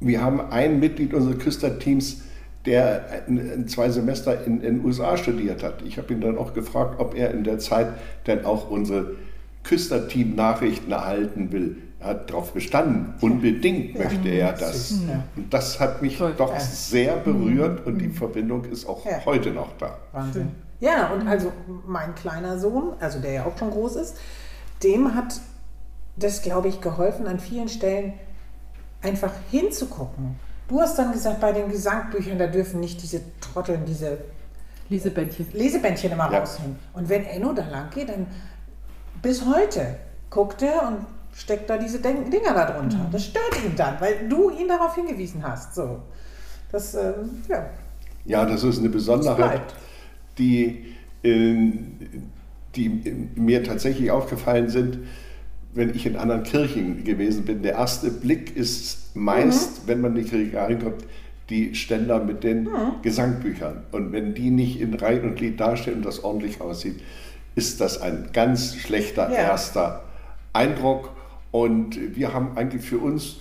Wir 0.00 0.22
haben 0.22 0.40
ein 0.40 0.78
Mitglied 0.78 1.14
unseres 1.14 1.38
Küsterteams, 1.38 2.22
der 2.66 3.24
zwei 3.66 3.90
Semester 3.90 4.44
in 4.44 4.60
den 4.60 4.84
USA 4.84 5.16
studiert 5.16 5.62
hat. 5.62 5.82
Ich 5.82 5.98
habe 5.98 6.12
ihn 6.12 6.20
dann 6.20 6.36
auch 6.36 6.52
gefragt, 6.52 6.96
ob 6.98 7.14
er 7.16 7.30
in 7.30 7.44
der 7.44 7.58
Zeit 7.58 7.88
dann 8.24 8.44
auch 8.44 8.70
unsere 8.70 9.14
Küsterteam-Nachrichten 9.62 10.90
erhalten 10.90 11.52
will. 11.52 11.76
Er 12.00 12.08
hat 12.08 12.30
darauf 12.30 12.52
bestanden. 12.52 13.14
Unbedingt 13.20 13.96
möchte 13.98 14.28
er 14.28 14.52
das. 14.52 15.00
Und 15.36 15.52
das 15.52 15.80
hat 15.80 16.02
mich 16.02 16.18
doch 16.36 16.58
sehr 16.58 17.16
berührt 17.16 17.86
und 17.86 17.98
die 17.98 18.10
Verbindung 18.10 18.64
ist 18.66 18.86
auch 18.86 19.04
heute 19.24 19.50
noch 19.50 19.76
da. 19.78 19.98
Wahnsinn. 20.12 20.48
Ja, 20.80 21.08
und 21.08 21.26
also 21.26 21.52
mein 21.86 22.14
kleiner 22.14 22.58
Sohn, 22.58 22.92
also 23.00 23.18
der 23.18 23.32
ja 23.32 23.44
auch 23.46 23.56
schon 23.56 23.70
groß 23.70 23.96
ist, 23.96 24.16
dem 24.82 25.14
hat 25.14 25.40
das, 26.16 26.42
glaube 26.42 26.68
ich, 26.68 26.80
geholfen, 26.80 27.26
an 27.26 27.38
vielen 27.40 27.68
Stellen 27.68 28.14
einfach 29.02 29.32
hinzugucken. 29.50 30.36
Du 30.68 30.80
hast 30.80 30.98
dann 30.98 31.12
gesagt, 31.12 31.40
bei 31.40 31.52
den 31.52 31.70
Gesangbüchern, 31.70 32.38
da 32.38 32.46
dürfen 32.46 32.80
nicht 32.80 33.00
diese 33.02 33.20
Trotteln, 33.40 33.84
diese 33.86 34.18
Lisebändchen. 34.88 35.46
Lesebändchen 35.52 36.12
immer 36.12 36.30
Ja. 36.30 36.40
raushängen. 36.40 36.78
Und 36.92 37.08
wenn 37.08 37.24
Enno 37.24 37.52
da 37.52 37.66
lang 37.68 37.90
geht, 37.90 38.08
dann 38.08 38.26
bis 39.22 39.44
heute 39.46 39.96
guckt 40.30 40.62
er 40.62 40.86
und 40.88 41.06
steckt 41.34 41.68
da 41.70 41.76
diese 41.78 42.00
Den- 42.00 42.30
Dinger 42.30 42.54
da 42.54 42.70
drunter. 42.70 42.98
Mhm. 42.98 43.10
Das 43.12 43.24
stört 43.24 43.64
ihn 43.64 43.74
dann, 43.76 44.00
weil 44.00 44.28
du 44.28 44.50
ihn 44.50 44.68
darauf 44.68 44.94
hingewiesen 44.94 45.42
hast. 45.46 45.74
So. 45.74 46.00
Das, 46.72 46.94
ähm, 46.94 47.42
ja, 47.48 47.66
Ja, 48.24 48.44
das 48.44 48.64
ist 48.64 48.78
eine 48.78 48.88
das 48.88 48.92
Besonderheit, 48.96 49.36
bleibt. 49.36 49.74
Die, 50.38 50.84
äh, 51.22 51.56
die 52.74 52.88
mir 53.36 53.64
tatsächlich 53.64 54.10
aufgefallen 54.10 54.68
sind, 54.68 54.98
wenn 55.74 55.90
ich 55.94 56.06
in 56.06 56.16
anderen 56.16 56.42
Kirchen 56.42 57.04
gewesen 57.04 57.44
bin. 57.44 57.62
Der 57.62 57.72
erste 57.74 58.10
Blick 58.10 58.56
ist 58.56 59.14
meist, 59.14 59.86
wenn 59.86 60.00
man 60.00 60.16
in 60.16 60.24
die 60.24 60.30
Kirche 60.30 60.56
reinkommt, 60.56 61.04
die 61.50 61.74
Ständer 61.74 62.22
mit 62.24 62.42
den 62.44 62.68
Gesangbüchern. 63.02 63.84
Und 63.92 64.12
wenn 64.12 64.34
die 64.34 64.50
nicht 64.50 64.80
in 64.80 64.94
Reihe 64.94 65.22
und 65.22 65.36
Glied 65.36 65.60
dastehen 65.60 65.98
und 65.98 66.06
das 66.06 66.24
ordentlich 66.24 66.60
aussieht, 66.60 67.00
ist 67.54 67.80
das 67.80 68.00
ein 68.00 68.30
ganz 68.32 68.74
schlechter 68.76 69.30
Ja. 69.30 69.36
erster 69.36 70.02
Eindruck. 70.52 71.10
Und 71.52 72.16
wir 72.16 72.32
haben 72.34 72.56
eigentlich 72.56 72.82
für 72.82 72.98
uns 72.98 73.36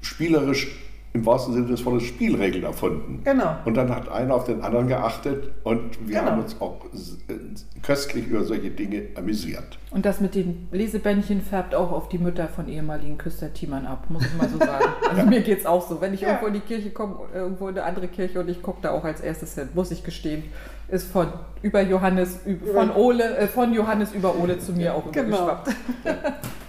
spielerisch 0.00 0.68
im 1.16 1.26
wahrsten 1.26 1.54
Sinne 1.54 1.66
des 1.66 1.84
Wortes 1.84 2.04
Spielregeln 2.04 2.64
erfunden. 2.64 3.22
Genau. 3.24 3.56
Und 3.64 3.74
dann 3.76 3.94
hat 3.94 4.08
einer 4.08 4.34
auf 4.34 4.44
den 4.44 4.60
anderen 4.62 4.86
geachtet 4.88 5.50
und 5.64 6.06
wir 6.08 6.18
Genau. 6.20 6.30
haben 6.30 6.42
uns 6.42 6.60
auch 6.60 6.84
äh, 7.28 7.34
köstlich 7.82 8.26
über 8.28 8.44
solche 8.44 8.70
Dinge 8.70 9.02
amüsiert. 9.16 9.78
Und 9.90 10.04
das 10.06 10.20
mit 10.20 10.34
den 10.34 10.68
Lesebändchen 10.72 11.40
färbt 11.40 11.74
auch 11.74 11.90
auf 11.90 12.08
die 12.08 12.18
Mütter 12.18 12.48
von 12.48 12.68
ehemaligen 12.68 13.16
Küsterteamern 13.18 13.86
ab, 13.86 14.04
muss 14.10 14.24
ich 14.26 14.36
mal 14.36 14.48
so 14.48 14.58
sagen. 14.58 14.84
Also 15.08 15.22
mir 15.28 15.40
geht 15.40 15.60
es 15.60 15.66
auch 15.66 15.86
so. 15.88 16.00
Wenn 16.00 16.12
ich 16.14 16.20
Ja. 16.20 16.28
irgendwo 16.28 16.46
in 16.48 16.54
die 16.54 16.60
Kirche 16.60 16.90
komme, 16.90 17.16
irgendwo 17.34 17.68
in 17.68 17.76
eine 17.78 17.86
andere 17.86 18.08
Kirche 18.08 18.40
und 18.40 18.48
ich 18.48 18.60
gucke 18.62 18.78
da 18.82 18.90
auch 18.90 19.04
als 19.04 19.20
erstes 19.20 19.54
hin, 19.54 19.68
muss 19.74 19.90
ich 19.90 20.04
gestehen, 20.04 20.42
ist 20.88 21.10
von 21.10 21.28
über 21.62 21.80
Johannes, 21.80 22.40
von 22.74 22.90
Ole, 22.90 23.36
äh, 23.38 23.46
von 23.46 23.72
Johannes 23.72 24.12
über 24.12 24.34
Ole 24.36 24.58
zu 24.58 24.72
mir 24.72 24.94
auch 24.94 25.10
Genau. 25.12 25.28
übergeschwappt. 25.38 25.70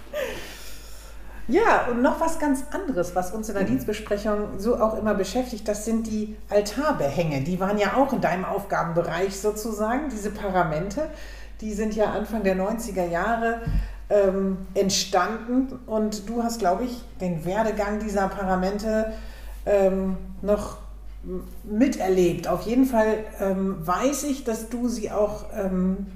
Ja, 1.48 1.86
und 1.90 2.02
noch 2.02 2.20
was 2.20 2.38
ganz 2.38 2.62
anderes, 2.72 3.16
was 3.16 3.32
uns 3.32 3.48
in 3.48 3.54
der 3.54 3.64
Dienstbesprechung 3.64 4.58
so 4.58 4.76
auch 4.76 4.98
immer 4.98 5.14
beschäftigt, 5.14 5.66
das 5.66 5.86
sind 5.86 6.06
die 6.06 6.36
Altarbehänge. 6.50 7.40
Die 7.40 7.58
waren 7.58 7.78
ja 7.78 7.96
auch 7.96 8.12
in 8.12 8.20
deinem 8.20 8.44
Aufgabenbereich 8.44 9.40
sozusagen, 9.40 10.10
diese 10.10 10.30
Paramente. 10.30 11.08
Die 11.62 11.72
sind 11.72 11.94
ja 11.94 12.12
Anfang 12.12 12.42
der 12.42 12.54
90er 12.54 13.08
Jahre 13.08 13.62
ähm, 14.10 14.58
entstanden 14.74 15.78
und 15.86 16.28
du 16.28 16.42
hast, 16.42 16.58
glaube 16.58 16.84
ich, 16.84 17.02
den 17.22 17.46
Werdegang 17.46 17.98
dieser 17.98 18.28
Paramente 18.28 19.14
ähm, 19.64 20.18
noch 20.42 20.76
miterlebt. 21.64 22.46
Auf 22.46 22.62
jeden 22.62 22.84
Fall 22.84 23.24
ähm, 23.40 23.86
weiß 23.86 24.24
ich, 24.24 24.44
dass 24.44 24.68
du 24.68 24.88
sie 24.88 25.10
auch 25.10 25.46
ähm, 25.54 26.06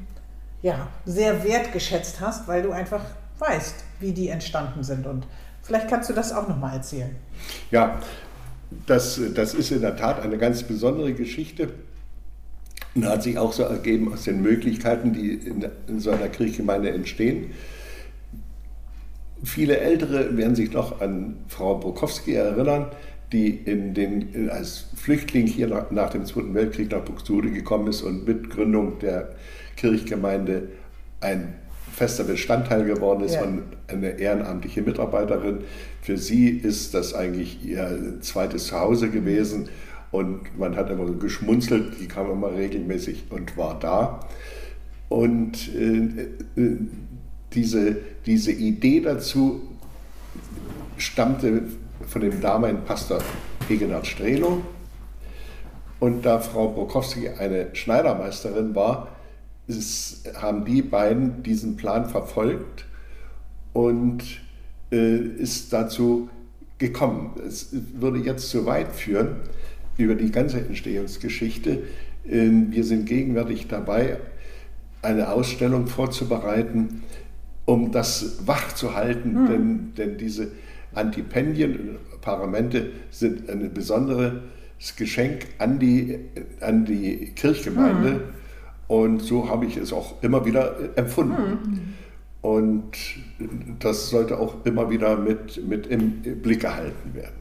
ja, 0.60 0.88
sehr 1.06 1.42
wertgeschätzt 1.42 2.20
hast, 2.20 2.46
weil 2.46 2.62
du 2.62 2.70
einfach 2.70 3.00
weißt, 3.42 3.84
wie 4.00 4.12
die 4.12 4.28
entstanden 4.28 4.82
sind. 4.82 5.06
Und 5.06 5.26
vielleicht 5.62 5.88
kannst 5.88 6.08
du 6.08 6.14
das 6.14 6.32
auch 6.32 6.48
nochmal 6.48 6.76
erzählen. 6.76 7.14
Ja, 7.70 8.00
das, 8.86 9.20
das 9.34 9.54
ist 9.54 9.70
in 9.70 9.80
der 9.80 9.96
Tat 9.96 10.20
eine 10.20 10.38
ganz 10.38 10.62
besondere 10.62 11.12
Geschichte. 11.12 11.68
Und 12.94 13.06
hat 13.06 13.22
sich 13.22 13.38
auch 13.38 13.52
so 13.52 13.62
ergeben 13.62 14.12
aus 14.12 14.24
den 14.24 14.42
Möglichkeiten, 14.42 15.12
die 15.12 15.34
in, 15.34 15.66
in 15.88 15.98
so 15.98 16.10
einer 16.10 16.28
Kirchgemeinde 16.28 16.90
entstehen. 16.90 17.52
Viele 19.44 19.78
Ältere 19.78 20.36
werden 20.36 20.54
sich 20.54 20.72
noch 20.72 21.00
an 21.00 21.38
Frau 21.48 21.78
Brokowski 21.78 22.34
erinnern, 22.34 22.90
die 23.32 23.48
in 23.48 23.94
den, 23.94 24.50
als 24.50 24.86
Flüchtling 24.94 25.46
hier 25.46 25.68
nach, 25.68 25.90
nach 25.90 26.10
dem 26.10 26.26
Zweiten 26.26 26.54
Weltkrieg 26.54 26.92
nach 26.92 27.00
Buxtehude 27.00 27.50
gekommen 27.50 27.88
ist 27.88 28.02
und 28.02 28.26
mit 28.26 28.50
Gründung 28.50 28.98
der 28.98 29.34
Kirchgemeinde 29.76 30.68
ein 31.20 31.54
fester 31.92 32.24
Bestandteil 32.24 32.84
geworden 32.84 33.22
ist 33.24 33.34
ja. 33.34 33.42
und 33.42 33.62
eine 33.86 34.18
ehrenamtliche 34.18 34.82
Mitarbeiterin. 34.82 35.58
Für 36.00 36.16
sie 36.16 36.48
ist 36.48 36.94
das 36.94 37.14
eigentlich 37.14 37.64
ihr 37.64 38.18
zweites 38.20 38.66
Zuhause 38.68 39.10
gewesen 39.10 39.68
und 40.10 40.58
man 40.58 40.76
hat 40.76 40.90
immer 40.90 41.10
geschmunzelt, 41.12 42.00
die 42.00 42.08
kam 42.08 42.30
immer 42.30 42.52
regelmäßig 42.52 43.24
und 43.30 43.56
war 43.56 43.78
da. 43.78 44.20
Und 45.08 45.74
äh, 45.74 46.60
äh, 46.60 46.76
diese, 47.52 47.96
diese 48.24 48.52
Idee 48.52 49.00
dazu 49.00 49.62
stammte 50.96 51.64
von 52.06 52.20
dem 52.22 52.40
damaligen 52.40 52.84
Pastor 52.84 53.20
Egenhard 53.68 54.06
Strelo. 54.06 54.62
Und 56.00 56.26
da 56.26 56.40
Frau 56.40 56.68
Brokowski 56.68 57.28
eine 57.28 57.74
Schneidermeisterin 57.74 58.74
war, 58.74 59.08
ist, 59.66 60.28
haben 60.40 60.64
die 60.64 60.82
beiden 60.82 61.42
diesen 61.42 61.76
Plan 61.76 62.08
verfolgt 62.08 62.86
und 63.72 64.22
äh, 64.90 65.16
ist 65.16 65.72
dazu 65.72 66.28
gekommen. 66.78 67.34
Es 67.46 67.68
würde 67.94 68.18
jetzt 68.18 68.50
zu 68.50 68.66
weit 68.66 68.92
führen 68.92 69.36
über 69.96 70.14
die 70.14 70.30
ganze 70.30 70.58
Entstehungsgeschichte. 70.58 71.84
Äh, 72.26 72.50
wir 72.70 72.84
sind 72.84 73.06
gegenwärtig 73.06 73.68
dabei, 73.68 74.18
eine 75.00 75.30
Ausstellung 75.30 75.86
vorzubereiten, 75.86 77.02
um 77.64 77.92
das 77.92 78.46
wach 78.46 78.74
zu 78.74 78.94
halten, 78.94 79.44
mhm. 79.44 79.46
denn, 79.46 79.94
denn 79.96 80.18
diese 80.18 80.52
Antipendien, 80.94 81.96
Paramente 82.20 82.90
sind 83.10 83.50
ein 83.50 83.72
besonderes 83.72 84.42
Geschenk 84.96 85.46
an 85.58 85.80
die, 85.80 86.18
an 86.60 86.84
die 86.84 87.32
Kirchgemeinde. 87.34 88.10
Mhm 88.10 88.41
und 88.92 89.20
so 89.20 89.48
habe 89.48 89.64
ich 89.64 89.78
es 89.78 89.90
auch 89.90 90.22
immer 90.22 90.44
wieder 90.44 90.76
empfunden. 90.98 91.50
Mhm. 91.62 91.94
Und 92.42 92.92
das 93.78 94.10
sollte 94.10 94.38
auch 94.38 94.66
immer 94.66 94.90
wieder 94.90 95.16
mit, 95.16 95.66
mit 95.66 95.86
im 95.86 96.20
Blick 96.20 96.60
gehalten 96.60 97.14
werden. 97.14 97.36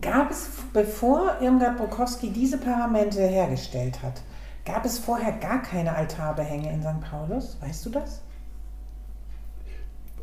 Gab 0.00 0.30
es, 0.30 0.48
bevor 0.72 1.38
Irmgard 1.40 1.78
Brokowski 1.78 2.30
diese 2.30 2.58
Paramente 2.58 3.20
hergestellt 3.20 4.04
hat, 4.04 4.22
gab 4.64 4.84
es 4.84 5.00
vorher 5.00 5.32
gar 5.32 5.62
keine 5.62 5.96
Altarbehänge 5.96 6.72
in 6.72 6.80
St. 6.80 7.00
Paulus? 7.00 7.58
Weißt 7.60 7.86
du 7.86 7.90
das? 7.90 8.22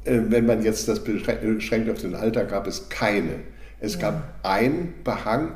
Äh, 0.06 0.22
wenn 0.30 0.46
man 0.46 0.64
jetzt 0.64 0.88
das 0.88 1.04
beschränkt 1.04 1.90
auf 1.90 2.00
den 2.00 2.16
Alter, 2.16 2.46
gab 2.46 2.66
es 2.66 2.88
keine. 2.88 3.42
Es 3.82 3.96
ja. 3.96 4.12
gab 4.12 4.24
ein 4.44 4.94
Behang 5.04 5.56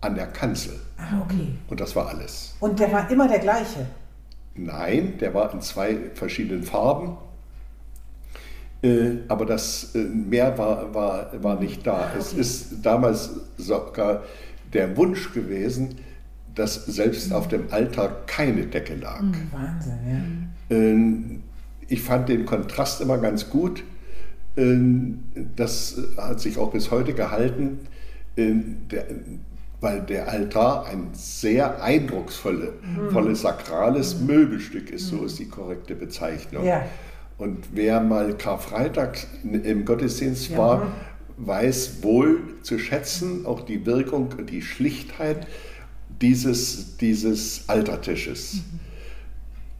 an 0.00 0.16
der 0.16 0.26
Kanzel. 0.26 0.80
Ah, 0.96 1.20
okay. 1.22 1.48
Und 1.68 1.80
das 1.80 1.94
war 1.96 2.08
alles. 2.08 2.54
Und 2.60 2.78
der 2.78 2.92
war 2.92 3.10
immer 3.10 3.28
der 3.28 3.40
gleiche? 3.40 3.86
Nein, 4.54 5.18
der 5.18 5.34
war 5.34 5.52
in 5.52 5.60
zwei 5.60 5.96
verschiedenen 6.14 6.62
Farben. 6.62 7.16
Äh, 8.82 9.18
aber 9.28 9.46
das 9.46 9.94
äh, 9.94 9.98
mehr 9.98 10.56
war, 10.58 10.94
war, 10.94 11.42
war 11.42 11.58
nicht 11.58 11.86
da. 11.86 11.94
Ah, 11.94 12.06
okay. 12.10 12.18
Es 12.18 12.32
ist 12.32 12.84
damals 12.84 13.30
sogar 13.56 14.22
der 14.72 14.96
Wunsch 14.96 15.32
gewesen, 15.32 15.96
dass 16.54 16.86
selbst 16.86 17.30
mhm. 17.30 17.36
auf 17.36 17.48
dem 17.48 17.72
Altar 17.72 18.26
keine 18.26 18.66
Decke 18.66 18.94
lag. 18.94 19.22
Mhm, 19.22 19.50
Wahnsinn, 19.50 19.98
ja. 20.06 20.76
Ähm, 20.76 21.42
ich 21.88 22.02
fand 22.02 22.28
den 22.28 22.46
Kontrast 22.46 23.00
immer 23.00 23.18
ganz 23.18 23.50
gut. 23.50 23.82
Ähm, 24.56 25.24
das 25.56 26.00
hat 26.16 26.40
sich 26.40 26.58
auch 26.58 26.70
bis 26.70 26.90
heute 26.90 27.14
gehalten. 27.14 27.80
Ähm, 28.36 28.88
der, 28.90 29.06
weil 29.80 30.00
der 30.00 30.28
Altar 30.28 30.86
ein 30.86 31.10
sehr 31.12 31.82
eindrucksvolles, 31.82 32.70
mhm. 32.82 33.34
sakrales 33.34 34.20
mhm. 34.20 34.26
Möbelstück 34.26 34.90
ist, 34.90 35.08
so 35.08 35.24
ist 35.24 35.38
die 35.38 35.48
korrekte 35.48 35.94
Bezeichnung. 35.94 36.64
Ja. 36.64 36.84
Und 37.36 37.68
wer 37.72 38.00
mal 38.00 38.36
Karfreitag 38.36 39.18
im 39.42 39.84
Gottesdienst 39.84 40.50
ja. 40.50 40.58
war, 40.58 40.92
weiß 41.36 42.02
wohl 42.02 42.40
zu 42.62 42.78
schätzen, 42.78 43.44
auch 43.44 43.62
die 43.62 43.84
Wirkung 43.86 44.30
und 44.38 44.50
die 44.50 44.62
Schlichtheit 44.62 45.46
dieses, 46.20 46.96
dieses 46.96 47.68
Altertisches. 47.68 48.54
Mhm. 48.54 48.80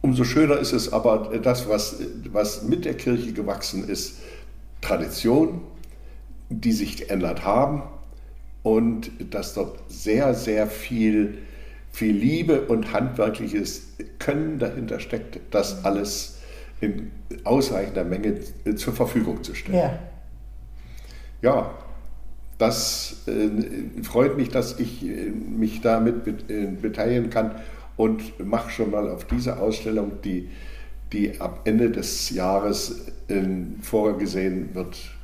Umso 0.01 0.23
schöner 0.23 0.59
ist 0.59 0.73
es 0.73 0.93
aber, 0.93 1.39
das, 1.41 1.67
was, 1.67 1.95
was 2.31 2.61
mit 2.63 2.85
der 2.85 2.93
Kirche 2.93 3.33
gewachsen 3.33 3.87
ist, 3.89 4.17
Tradition, 4.81 5.61
die 6.49 6.73
sich 6.73 6.97
geändert 6.97 7.43
haben, 7.43 7.81
und 8.65 9.11
dass 9.29 9.53
dort 9.53 9.79
sehr, 9.89 10.33
sehr 10.33 10.65
viel, 10.65 11.37
viel 11.91 12.15
Liebe 12.15 12.61
und 12.61 12.93
handwerkliches 12.93 13.93
Können 14.17 14.57
dahinter 14.57 14.99
steckt, 14.99 15.39
das 15.51 15.85
alles 15.85 16.39
in 16.81 17.11
ausreichender 17.43 18.03
Menge 18.03 18.39
zur 18.75 18.93
Verfügung 18.93 19.43
zu 19.43 19.53
stellen. 19.53 19.77
Ja, 19.77 19.99
ja 21.43 21.71
das 22.57 23.27
äh, 23.27 24.01
freut 24.01 24.35
mich, 24.35 24.49
dass 24.49 24.79
ich 24.79 25.05
äh, 25.05 25.29
mich 25.29 25.81
damit 25.81 26.49
äh, 26.49 26.65
beteiligen 26.65 27.29
kann 27.29 27.51
und 27.97 28.43
mache 28.43 28.71
schon 28.71 28.89
mal 28.89 29.11
auf 29.11 29.25
diese 29.25 29.59
Ausstellung, 29.59 30.13
die, 30.23 30.49
die 31.13 31.39
ab 31.39 31.61
Ende 31.65 31.91
des 31.91 32.31
Jahres 32.31 33.09
äh, 33.27 33.43
vorgesehen 33.81 34.73
wird, 34.73 35.14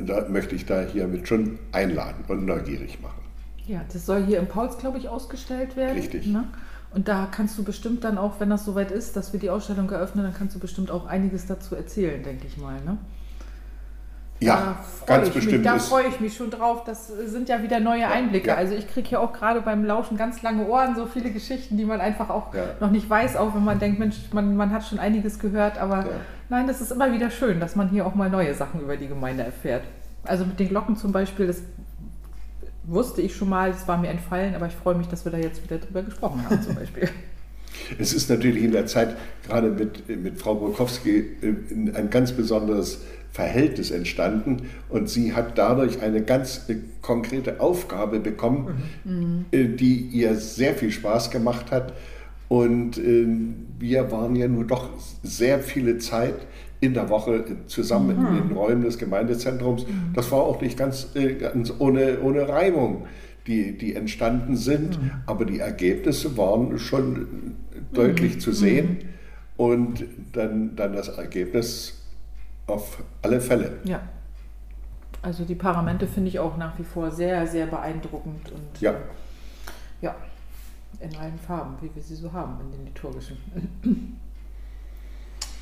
da 0.00 0.28
möchte 0.28 0.54
ich 0.54 0.66
da 0.66 0.80
hiermit 0.80 1.28
schon 1.28 1.58
einladen 1.72 2.24
und 2.28 2.44
neugierig 2.44 3.00
machen. 3.00 3.22
Ja, 3.66 3.80
das 3.92 4.06
soll 4.06 4.24
hier 4.24 4.38
im 4.38 4.46
Pauls, 4.46 4.78
glaube 4.78 4.98
ich, 4.98 5.08
ausgestellt 5.08 5.76
werden. 5.76 5.96
Richtig. 5.96 6.26
Ne? 6.26 6.44
Und 6.94 7.08
da 7.08 7.28
kannst 7.30 7.58
du 7.58 7.64
bestimmt 7.64 8.04
dann 8.04 8.16
auch, 8.16 8.38
wenn 8.38 8.48
das 8.48 8.64
soweit 8.64 8.90
ist, 8.90 9.16
dass 9.16 9.32
wir 9.32 9.40
die 9.40 9.50
Ausstellung 9.50 9.90
eröffnen, 9.90 10.24
dann 10.24 10.34
kannst 10.34 10.54
du 10.54 10.60
bestimmt 10.60 10.90
auch 10.90 11.06
einiges 11.06 11.46
dazu 11.46 11.74
erzählen, 11.74 12.22
denke 12.22 12.46
ich 12.46 12.56
mal. 12.56 12.80
Ne? 12.84 12.96
Ja, 14.38 14.76
ganz 15.06 15.30
bestimmt. 15.30 15.58
Mich, 15.58 15.64
da 15.64 15.78
freue 15.78 16.08
ich 16.08 16.20
mich 16.20 16.36
schon 16.36 16.50
drauf. 16.50 16.84
Das 16.84 17.08
sind 17.08 17.48
ja 17.48 17.62
wieder 17.62 17.80
neue 17.80 18.06
Einblicke. 18.06 18.48
Ja. 18.48 18.54
Also 18.54 18.74
ich 18.74 18.86
kriege 18.88 19.08
ja 19.10 19.18
auch 19.18 19.32
gerade 19.32 19.62
beim 19.62 19.84
Lauschen 19.84 20.16
ganz 20.16 20.42
lange 20.42 20.66
Ohren, 20.66 20.94
so 20.94 21.06
viele 21.06 21.30
Geschichten, 21.30 21.76
die 21.76 21.84
man 21.84 22.00
einfach 22.00 22.30
auch 22.30 22.54
ja. 22.54 22.64
noch 22.80 22.90
nicht 22.90 23.08
weiß, 23.08 23.36
auch 23.36 23.54
wenn 23.54 23.64
man 23.64 23.78
denkt, 23.78 23.98
Mensch, 23.98 24.16
man, 24.32 24.56
man 24.56 24.72
hat 24.72 24.84
schon 24.84 24.98
einiges 24.98 25.38
gehört. 25.38 25.78
Aber. 25.78 26.06
Nein, 26.48 26.66
das 26.66 26.80
ist 26.80 26.92
immer 26.92 27.12
wieder 27.12 27.30
schön, 27.30 27.60
dass 27.60 27.76
man 27.76 27.88
hier 27.88 28.06
auch 28.06 28.14
mal 28.14 28.30
neue 28.30 28.54
Sachen 28.54 28.80
über 28.80 28.96
die 28.96 29.08
Gemeinde 29.08 29.42
erfährt. 29.42 29.84
Also 30.24 30.44
mit 30.44 30.58
den 30.58 30.68
Glocken 30.68 30.96
zum 30.96 31.12
Beispiel, 31.12 31.46
das 31.46 31.62
wusste 32.84 33.22
ich 33.22 33.34
schon 33.34 33.48
mal, 33.48 33.72
das 33.72 33.86
war 33.88 33.98
mir 33.98 34.08
entfallen, 34.08 34.54
aber 34.54 34.66
ich 34.66 34.74
freue 34.74 34.94
mich, 34.94 35.08
dass 35.08 35.24
wir 35.24 35.32
da 35.32 35.38
jetzt 35.38 35.62
wieder 35.62 35.78
drüber 35.78 36.02
gesprochen 36.02 36.44
haben 36.48 36.62
zum 36.62 36.74
Beispiel. 36.74 37.08
Es 37.98 38.14
ist 38.14 38.30
natürlich 38.30 38.64
in 38.64 38.72
der 38.72 38.86
Zeit 38.86 39.16
gerade 39.46 39.68
mit, 39.68 40.08
mit 40.08 40.38
Frau 40.38 40.54
Burkowski 40.54 41.18
äh, 41.42 41.94
ein 41.94 42.08
ganz 42.08 42.32
besonderes 42.32 43.02
Verhältnis 43.32 43.90
entstanden 43.90 44.70
und 44.88 45.10
sie 45.10 45.34
hat 45.34 45.58
dadurch 45.58 46.00
eine 46.00 46.22
ganz 46.22 46.68
äh, 46.68 46.76
konkrete 47.02 47.60
Aufgabe 47.60 48.18
bekommen, 48.18 48.82
mhm. 49.04 49.44
Äh, 49.50 49.68
die 49.68 50.08
ihr 50.12 50.36
sehr 50.36 50.74
viel 50.74 50.90
Spaß 50.90 51.30
gemacht 51.30 51.70
hat. 51.70 51.92
Und 52.48 53.00
wir 53.78 54.12
waren 54.12 54.36
ja 54.36 54.46
nur 54.46 54.64
doch 54.64 54.90
sehr 55.22 55.58
viele 55.58 55.98
Zeit 55.98 56.46
in 56.80 56.94
der 56.94 57.08
Woche 57.08 57.44
zusammen 57.66 58.18
mhm. 58.18 58.26
in 58.26 58.48
den 58.48 58.56
Räumen 58.56 58.82
des 58.84 58.98
Gemeindezentrums. 58.98 59.86
Mhm. 59.86 60.12
Das 60.14 60.30
war 60.30 60.40
auch 60.40 60.60
nicht 60.60 60.78
ganz, 60.78 61.08
ganz 61.40 61.72
ohne, 61.78 62.20
ohne 62.20 62.48
Reibung, 62.48 63.06
die, 63.46 63.76
die 63.76 63.94
entstanden 63.94 64.56
sind, 64.56 65.02
mhm. 65.02 65.10
aber 65.26 65.44
die 65.44 65.58
Ergebnisse 65.58 66.36
waren 66.36 66.78
schon 66.78 67.54
deutlich 67.92 68.36
mhm. 68.36 68.40
zu 68.40 68.52
sehen. 68.52 68.88
Mhm. 68.88 68.98
Und 69.56 70.04
dann, 70.32 70.76
dann 70.76 70.92
das 70.92 71.08
Ergebnis 71.08 72.02
auf 72.66 73.02
alle 73.22 73.40
Fälle. 73.40 73.72
Ja. 73.84 74.02
Also 75.22 75.44
die 75.44 75.54
Paramente 75.54 76.06
finde 76.06 76.28
ich 76.28 76.38
auch 76.38 76.58
nach 76.58 76.78
wie 76.78 76.84
vor 76.84 77.10
sehr, 77.10 77.46
sehr 77.46 77.66
beeindruckend 77.66 78.52
und 78.52 78.80
Ja. 78.80 78.90
äh, 78.92 78.94
ja, 80.02 80.14
in 81.00 81.16
allen 81.16 81.38
Farben, 81.38 81.76
wie 81.80 81.94
wir 81.94 82.02
sie 82.02 82.16
so 82.16 82.32
haben 82.32 82.60
in 82.60 82.72
den 82.72 82.86
liturgischen. 82.86 83.36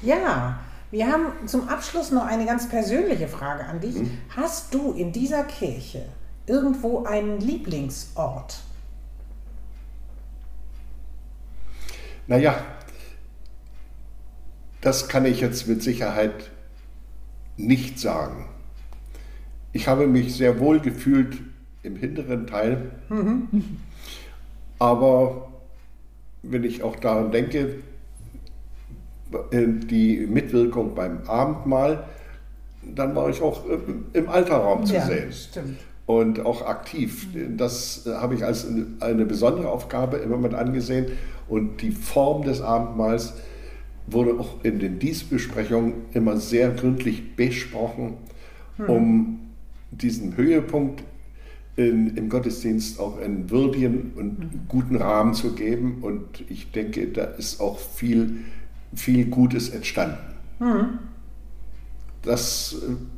Ja, 0.03 0.61
wir 0.91 1.07
haben 1.11 1.49
zum 1.49 1.67
Abschluss 1.69 2.11
noch 2.11 2.27
eine 2.27 2.45
ganz 2.45 2.69
persönliche 2.69 3.27
Frage 3.27 3.65
an 3.65 3.81
dich. 3.81 3.97
Hast 4.37 4.75
du 4.75 4.93
in 4.93 5.13
dieser 5.13 5.45
Kirche 5.45 6.05
irgendwo 6.47 7.05
einen 7.05 7.41
Lieblingsort? 7.41 8.59
Naja, 12.27 12.57
das 14.83 15.09
kann 15.09 15.25
ich 15.25 15.41
jetzt 15.41 15.67
mit 15.67 15.83
Sicherheit 15.83 16.51
nicht 17.57 17.99
sagen. 17.99 18.49
Ich 19.73 19.89
habe 19.89 20.07
mich 20.07 20.37
sehr 20.37 20.61
wohl 20.61 20.81
gefühlt 20.81 21.39
im 21.83 21.97
hinteren 21.97 22.47
Teil, 22.47 22.93
aber 24.79 25.49
wenn 26.43 26.65
ich 26.65 26.83
auch 26.83 26.97
daran 26.97 27.31
denke, 27.31 27.77
äh, 29.51 29.67
die 29.67 30.27
Mitwirkung 30.27 30.95
beim 30.95 31.23
Abendmahl, 31.27 32.05
dann 32.83 33.15
war 33.15 33.29
ich 33.31 33.41
auch 33.41 33.65
äh, 33.69 33.79
im 34.13 34.29
Alterraum 34.29 34.85
zu 34.85 35.01
sehen 35.01 35.33
stimmt. 35.33 35.79
und 36.07 36.45
auch 36.45 36.67
aktiv. 36.67 37.27
Das 37.57 38.07
äh, 38.07 38.15
habe 38.15 38.35
ich 38.35 38.45
als 38.45 38.67
eine- 39.01 39.25
besondere 39.25 39.69
Aufgabe 39.69 40.19
immer 40.19 40.37
mit 40.37 40.55
angesehen. 40.55 41.07
Und 41.49 41.83
die 41.83 41.91
Form 41.91 42.43
des 42.43 42.61
Abendmahls 42.61 43.35
wurde 44.07 44.39
auch 44.39 44.63
in 44.65 44.79
den 44.79 44.99
Dienstbesprechungen 44.99 45.95
immer 46.13 46.37
sehr 46.37 46.71
gründlich 46.71 47.37
besprochen, 47.37 48.15
um 48.87 49.41
diesen 49.91 50.37
Höhepunkt 50.37 51.03
in, 51.77 52.17
im 52.17 52.29
Gottesdienst 52.29 53.01
auch 53.01 53.19
einen 53.19 53.51
würdigen 53.51 54.13
und 54.17 54.69
guten 54.69 54.97
Rahmen 54.97 55.35
zu 55.35 55.53
geben. 55.53 55.99
Und 56.03 56.45
ich 56.49 56.71
denke, 56.71 57.09
da 57.09 57.25
ist 57.25 57.61
auch 57.61 57.79
viel, 57.79 58.45
viel 58.95 59.27
Gutes 59.27 59.71
entstanden. 59.71 60.19
Das 62.23 62.77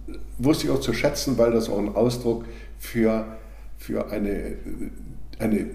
äh, 0.08 0.14
wusste 0.38 0.66
ich 0.66 0.72
auch 0.72 0.80
zu 0.80 0.92
schätzen, 0.92 1.38
weil 1.38 1.52
das 1.52 1.68
auch 1.68 1.78
ein 1.78 1.94
Ausdruck 1.94 2.44
für, 2.78 3.24
für 3.76 4.10
eine, 4.10 4.54
eine 5.38 5.66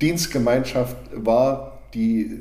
Dienstgemeinschaft 0.00 0.96
war, 1.14 1.82
die 1.94 2.40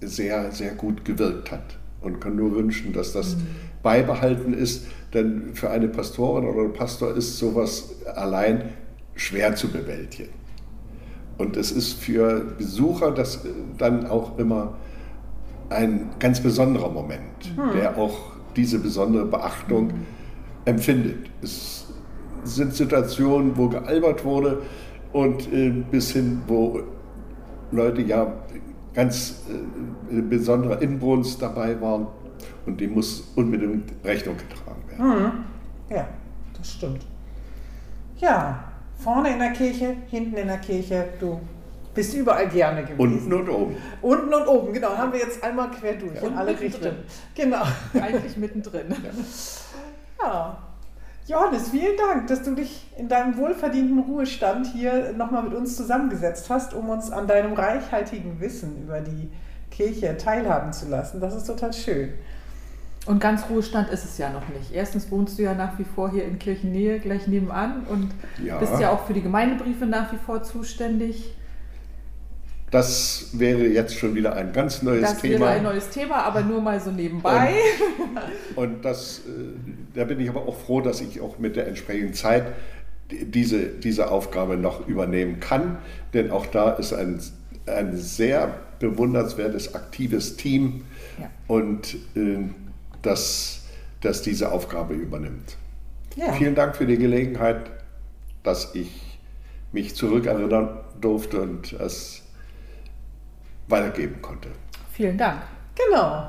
sehr, 0.00 0.52
sehr 0.52 0.74
gut 0.74 1.04
gewirkt 1.04 1.50
hat. 1.50 1.78
Und 2.00 2.20
kann 2.20 2.36
nur 2.36 2.54
wünschen, 2.54 2.92
dass 2.92 3.12
das 3.12 3.36
beibehalten 3.82 4.52
ist, 4.52 4.86
denn 5.12 5.54
für 5.54 5.70
eine 5.70 5.88
Pastorin 5.88 6.44
oder 6.44 6.62
einen 6.62 6.72
Pastor 6.72 7.14
ist 7.16 7.38
sowas 7.38 8.02
allein 8.14 8.70
schwer 9.14 9.54
zu 9.54 9.68
bewältigen. 9.68 10.30
Und 11.38 11.56
es 11.56 11.72
ist 11.72 11.94
für 11.94 12.40
Besucher 12.58 13.10
das 13.10 13.44
äh, 13.44 13.48
dann 13.78 14.06
auch 14.06 14.38
immer 14.38 14.74
ein 15.70 16.10
ganz 16.18 16.40
besonderer 16.40 16.90
Moment, 16.90 17.52
der 17.74 17.96
auch 17.96 18.32
diese 18.54 18.78
besondere 18.78 19.24
Beachtung 19.24 19.92
empfindet. 20.64 21.30
Es 21.42 21.86
sind 22.44 22.74
Situationen, 22.74 23.56
wo 23.56 23.68
gealbert 23.68 24.24
wurde 24.24 24.62
und 25.12 25.52
äh, 25.52 25.70
bis 25.70 26.12
hin, 26.12 26.42
wo 26.46 26.80
Leute 27.72 28.02
ja 28.02 28.32
ganz 28.92 29.42
äh, 30.10 30.20
besonderer 30.20 30.80
Inbrunst 30.80 31.42
dabei 31.42 31.80
waren 31.80 32.06
und 32.66 32.80
dem 32.80 32.94
muss 32.94 33.32
unbedingt 33.34 33.92
Rechnung 34.04 34.36
getragen 34.36 34.82
werden. 34.88 35.44
Ja, 35.90 36.06
das 36.56 36.72
stimmt. 36.72 37.04
Ja, 38.18 38.73
vorne 39.04 39.30
in 39.34 39.38
der 39.38 39.52
Kirche, 39.52 39.96
hinten 40.10 40.36
in 40.36 40.48
der 40.48 40.58
Kirche, 40.58 41.10
du 41.20 41.38
bist 41.94 42.14
überall 42.14 42.48
gerne 42.48 42.82
gewesen. 42.82 42.98
Unten 42.98 43.32
und 43.32 43.48
oben. 43.48 43.76
Unten 44.02 44.34
und 44.34 44.46
oben, 44.48 44.72
genau, 44.72 44.96
haben 44.96 45.12
wir 45.12 45.20
jetzt 45.20 45.44
einmal 45.44 45.70
quer 45.70 45.94
durch 45.94 46.16
in 46.16 46.28
Und 46.28 46.36
alle. 46.36 46.58
Richtungen. 46.58 46.96
Genau. 47.34 47.62
Eigentlich 47.94 48.36
mittendrin. 48.36 48.86
Ja. 50.20 50.58
Johannes, 51.26 51.70
vielen 51.70 51.96
Dank, 51.96 52.26
dass 52.26 52.42
du 52.42 52.54
dich 52.54 52.86
in 52.98 53.08
deinem 53.08 53.36
wohlverdienten 53.36 53.98
Ruhestand 54.00 54.66
hier 54.66 55.12
nochmal 55.12 55.42
mit 55.44 55.54
uns 55.54 55.76
zusammengesetzt 55.76 56.50
hast, 56.50 56.74
um 56.74 56.88
uns 56.90 57.10
an 57.10 57.26
deinem 57.26 57.54
reichhaltigen 57.54 58.40
Wissen 58.40 58.82
über 58.82 59.00
die 59.00 59.30
Kirche 59.70 60.16
teilhaben 60.16 60.72
zu 60.72 60.88
lassen. 60.88 61.20
Das 61.20 61.34
ist 61.34 61.46
total 61.46 61.72
schön. 61.72 62.14
Und 63.06 63.20
ganz 63.20 63.42
Ruhestand 63.50 63.90
ist 63.90 64.04
es 64.04 64.16
ja 64.18 64.30
noch 64.30 64.48
nicht. 64.48 64.72
Erstens 64.72 65.10
wohnst 65.10 65.38
du 65.38 65.42
ja 65.42 65.52
nach 65.54 65.78
wie 65.78 65.84
vor 65.84 66.10
hier 66.10 66.24
in 66.24 66.38
Kirchennähe, 66.38 66.98
gleich 67.00 67.26
nebenan 67.26 67.84
und 67.86 68.10
Ja. 68.42 68.58
bist 68.58 68.72
ja 68.80 68.90
auch 68.90 69.06
für 69.06 69.12
die 69.12 69.20
Gemeindebriefe 69.22 69.84
nach 69.84 70.10
wie 70.12 70.16
vor 70.16 70.42
zuständig. 70.42 71.34
Das 72.70 73.28
wäre 73.34 73.66
jetzt 73.66 73.94
schon 73.96 74.14
wieder 74.16 74.34
ein 74.34 74.52
ganz 74.52 74.82
neues 74.82 75.02
Das 75.02 75.20
Thema. 75.20 75.40
wäre 75.46 75.50
ein 75.50 75.62
neues 75.62 75.90
Thema, 75.90 76.24
aber 76.24 76.40
nur 76.42 76.60
mal 76.60 76.80
so 76.80 76.90
nebenbei. 76.90 77.54
Und 78.56 78.84
das, 78.84 79.18
äh, 79.20 79.30
da 79.94 80.04
bin 80.04 80.18
ich 80.18 80.28
aber 80.28 80.48
auch 80.48 80.56
froh, 80.56 80.80
dass 80.80 81.00
ich 81.00 81.20
auch 81.20 81.38
mit 81.38 81.54
der 81.56 81.68
entsprechenden 81.68 82.14
Zeit 82.14 82.46
die- 83.10 83.26
diese, 83.26 83.66
diese 83.68 84.10
Aufgabe 84.10 84.56
noch 84.56 84.88
übernehmen 84.88 85.38
kann. 85.38 85.78
Denn 86.14 86.30
auch 86.32 86.46
da 86.46 86.70
ist 86.72 86.92
ein, 86.94 87.20
ein 87.66 87.96
sehr 87.96 88.54
bewundernswertes, 88.80 89.74
aktives 89.74 90.36
Team 90.36 90.82
Ja. 91.20 91.30
und 91.46 91.94
äh, 92.16 92.38
das, 93.06 93.62
das 94.00 94.22
diese 94.22 94.52
Aufgabe 94.52 94.94
übernimmt. 94.94 95.56
Ja. 96.16 96.32
Vielen 96.32 96.54
Dank 96.54 96.76
für 96.76 96.86
die 96.86 96.98
Gelegenheit, 96.98 97.70
dass 98.42 98.74
ich 98.74 99.20
mich 99.72 99.94
zurückerinnern 99.94 100.80
durfte 101.00 101.40
und 101.40 101.72
es 101.72 102.22
weitergeben 103.66 104.22
konnte. 104.22 104.48
Vielen 104.92 105.18
Dank. 105.18 105.42
Genau. 105.74 106.28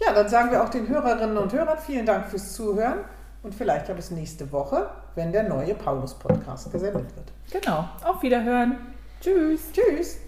Ja, 0.00 0.12
dann 0.12 0.28
sagen 0.28 0.50
wir 0.50 0.62
auch 0.62 0.68
den 0.68 0.88
Hörerinnen 0.88 1.36
und 1.36 1.52
Hörern 1.52 1.78
vielen 1.78 2.04
Dank 2.04 2.28
fürs 2.28 2.54
Zuhören 2.54 2.98
und 3.42 3.54
vielleicht 3.54 3.88
ja 3.88 3.94
bis 3.94 4.10
nächste 4.10 4.50
Woche, 4.50 4.90
wenn 5.14 5.30
der 5.30 5.48
neue 5.48 5.74
Paulus-Podcast 5.74 6.72
gesendet 6.72 7.06
wird. 7.14 7.62
Genau. 7.62 7.88
Auf 8.02 8.22
Wiederhören. 8.22 8.78
Tschüss. 9.20 9.70
Tschüss. 9.72 10.18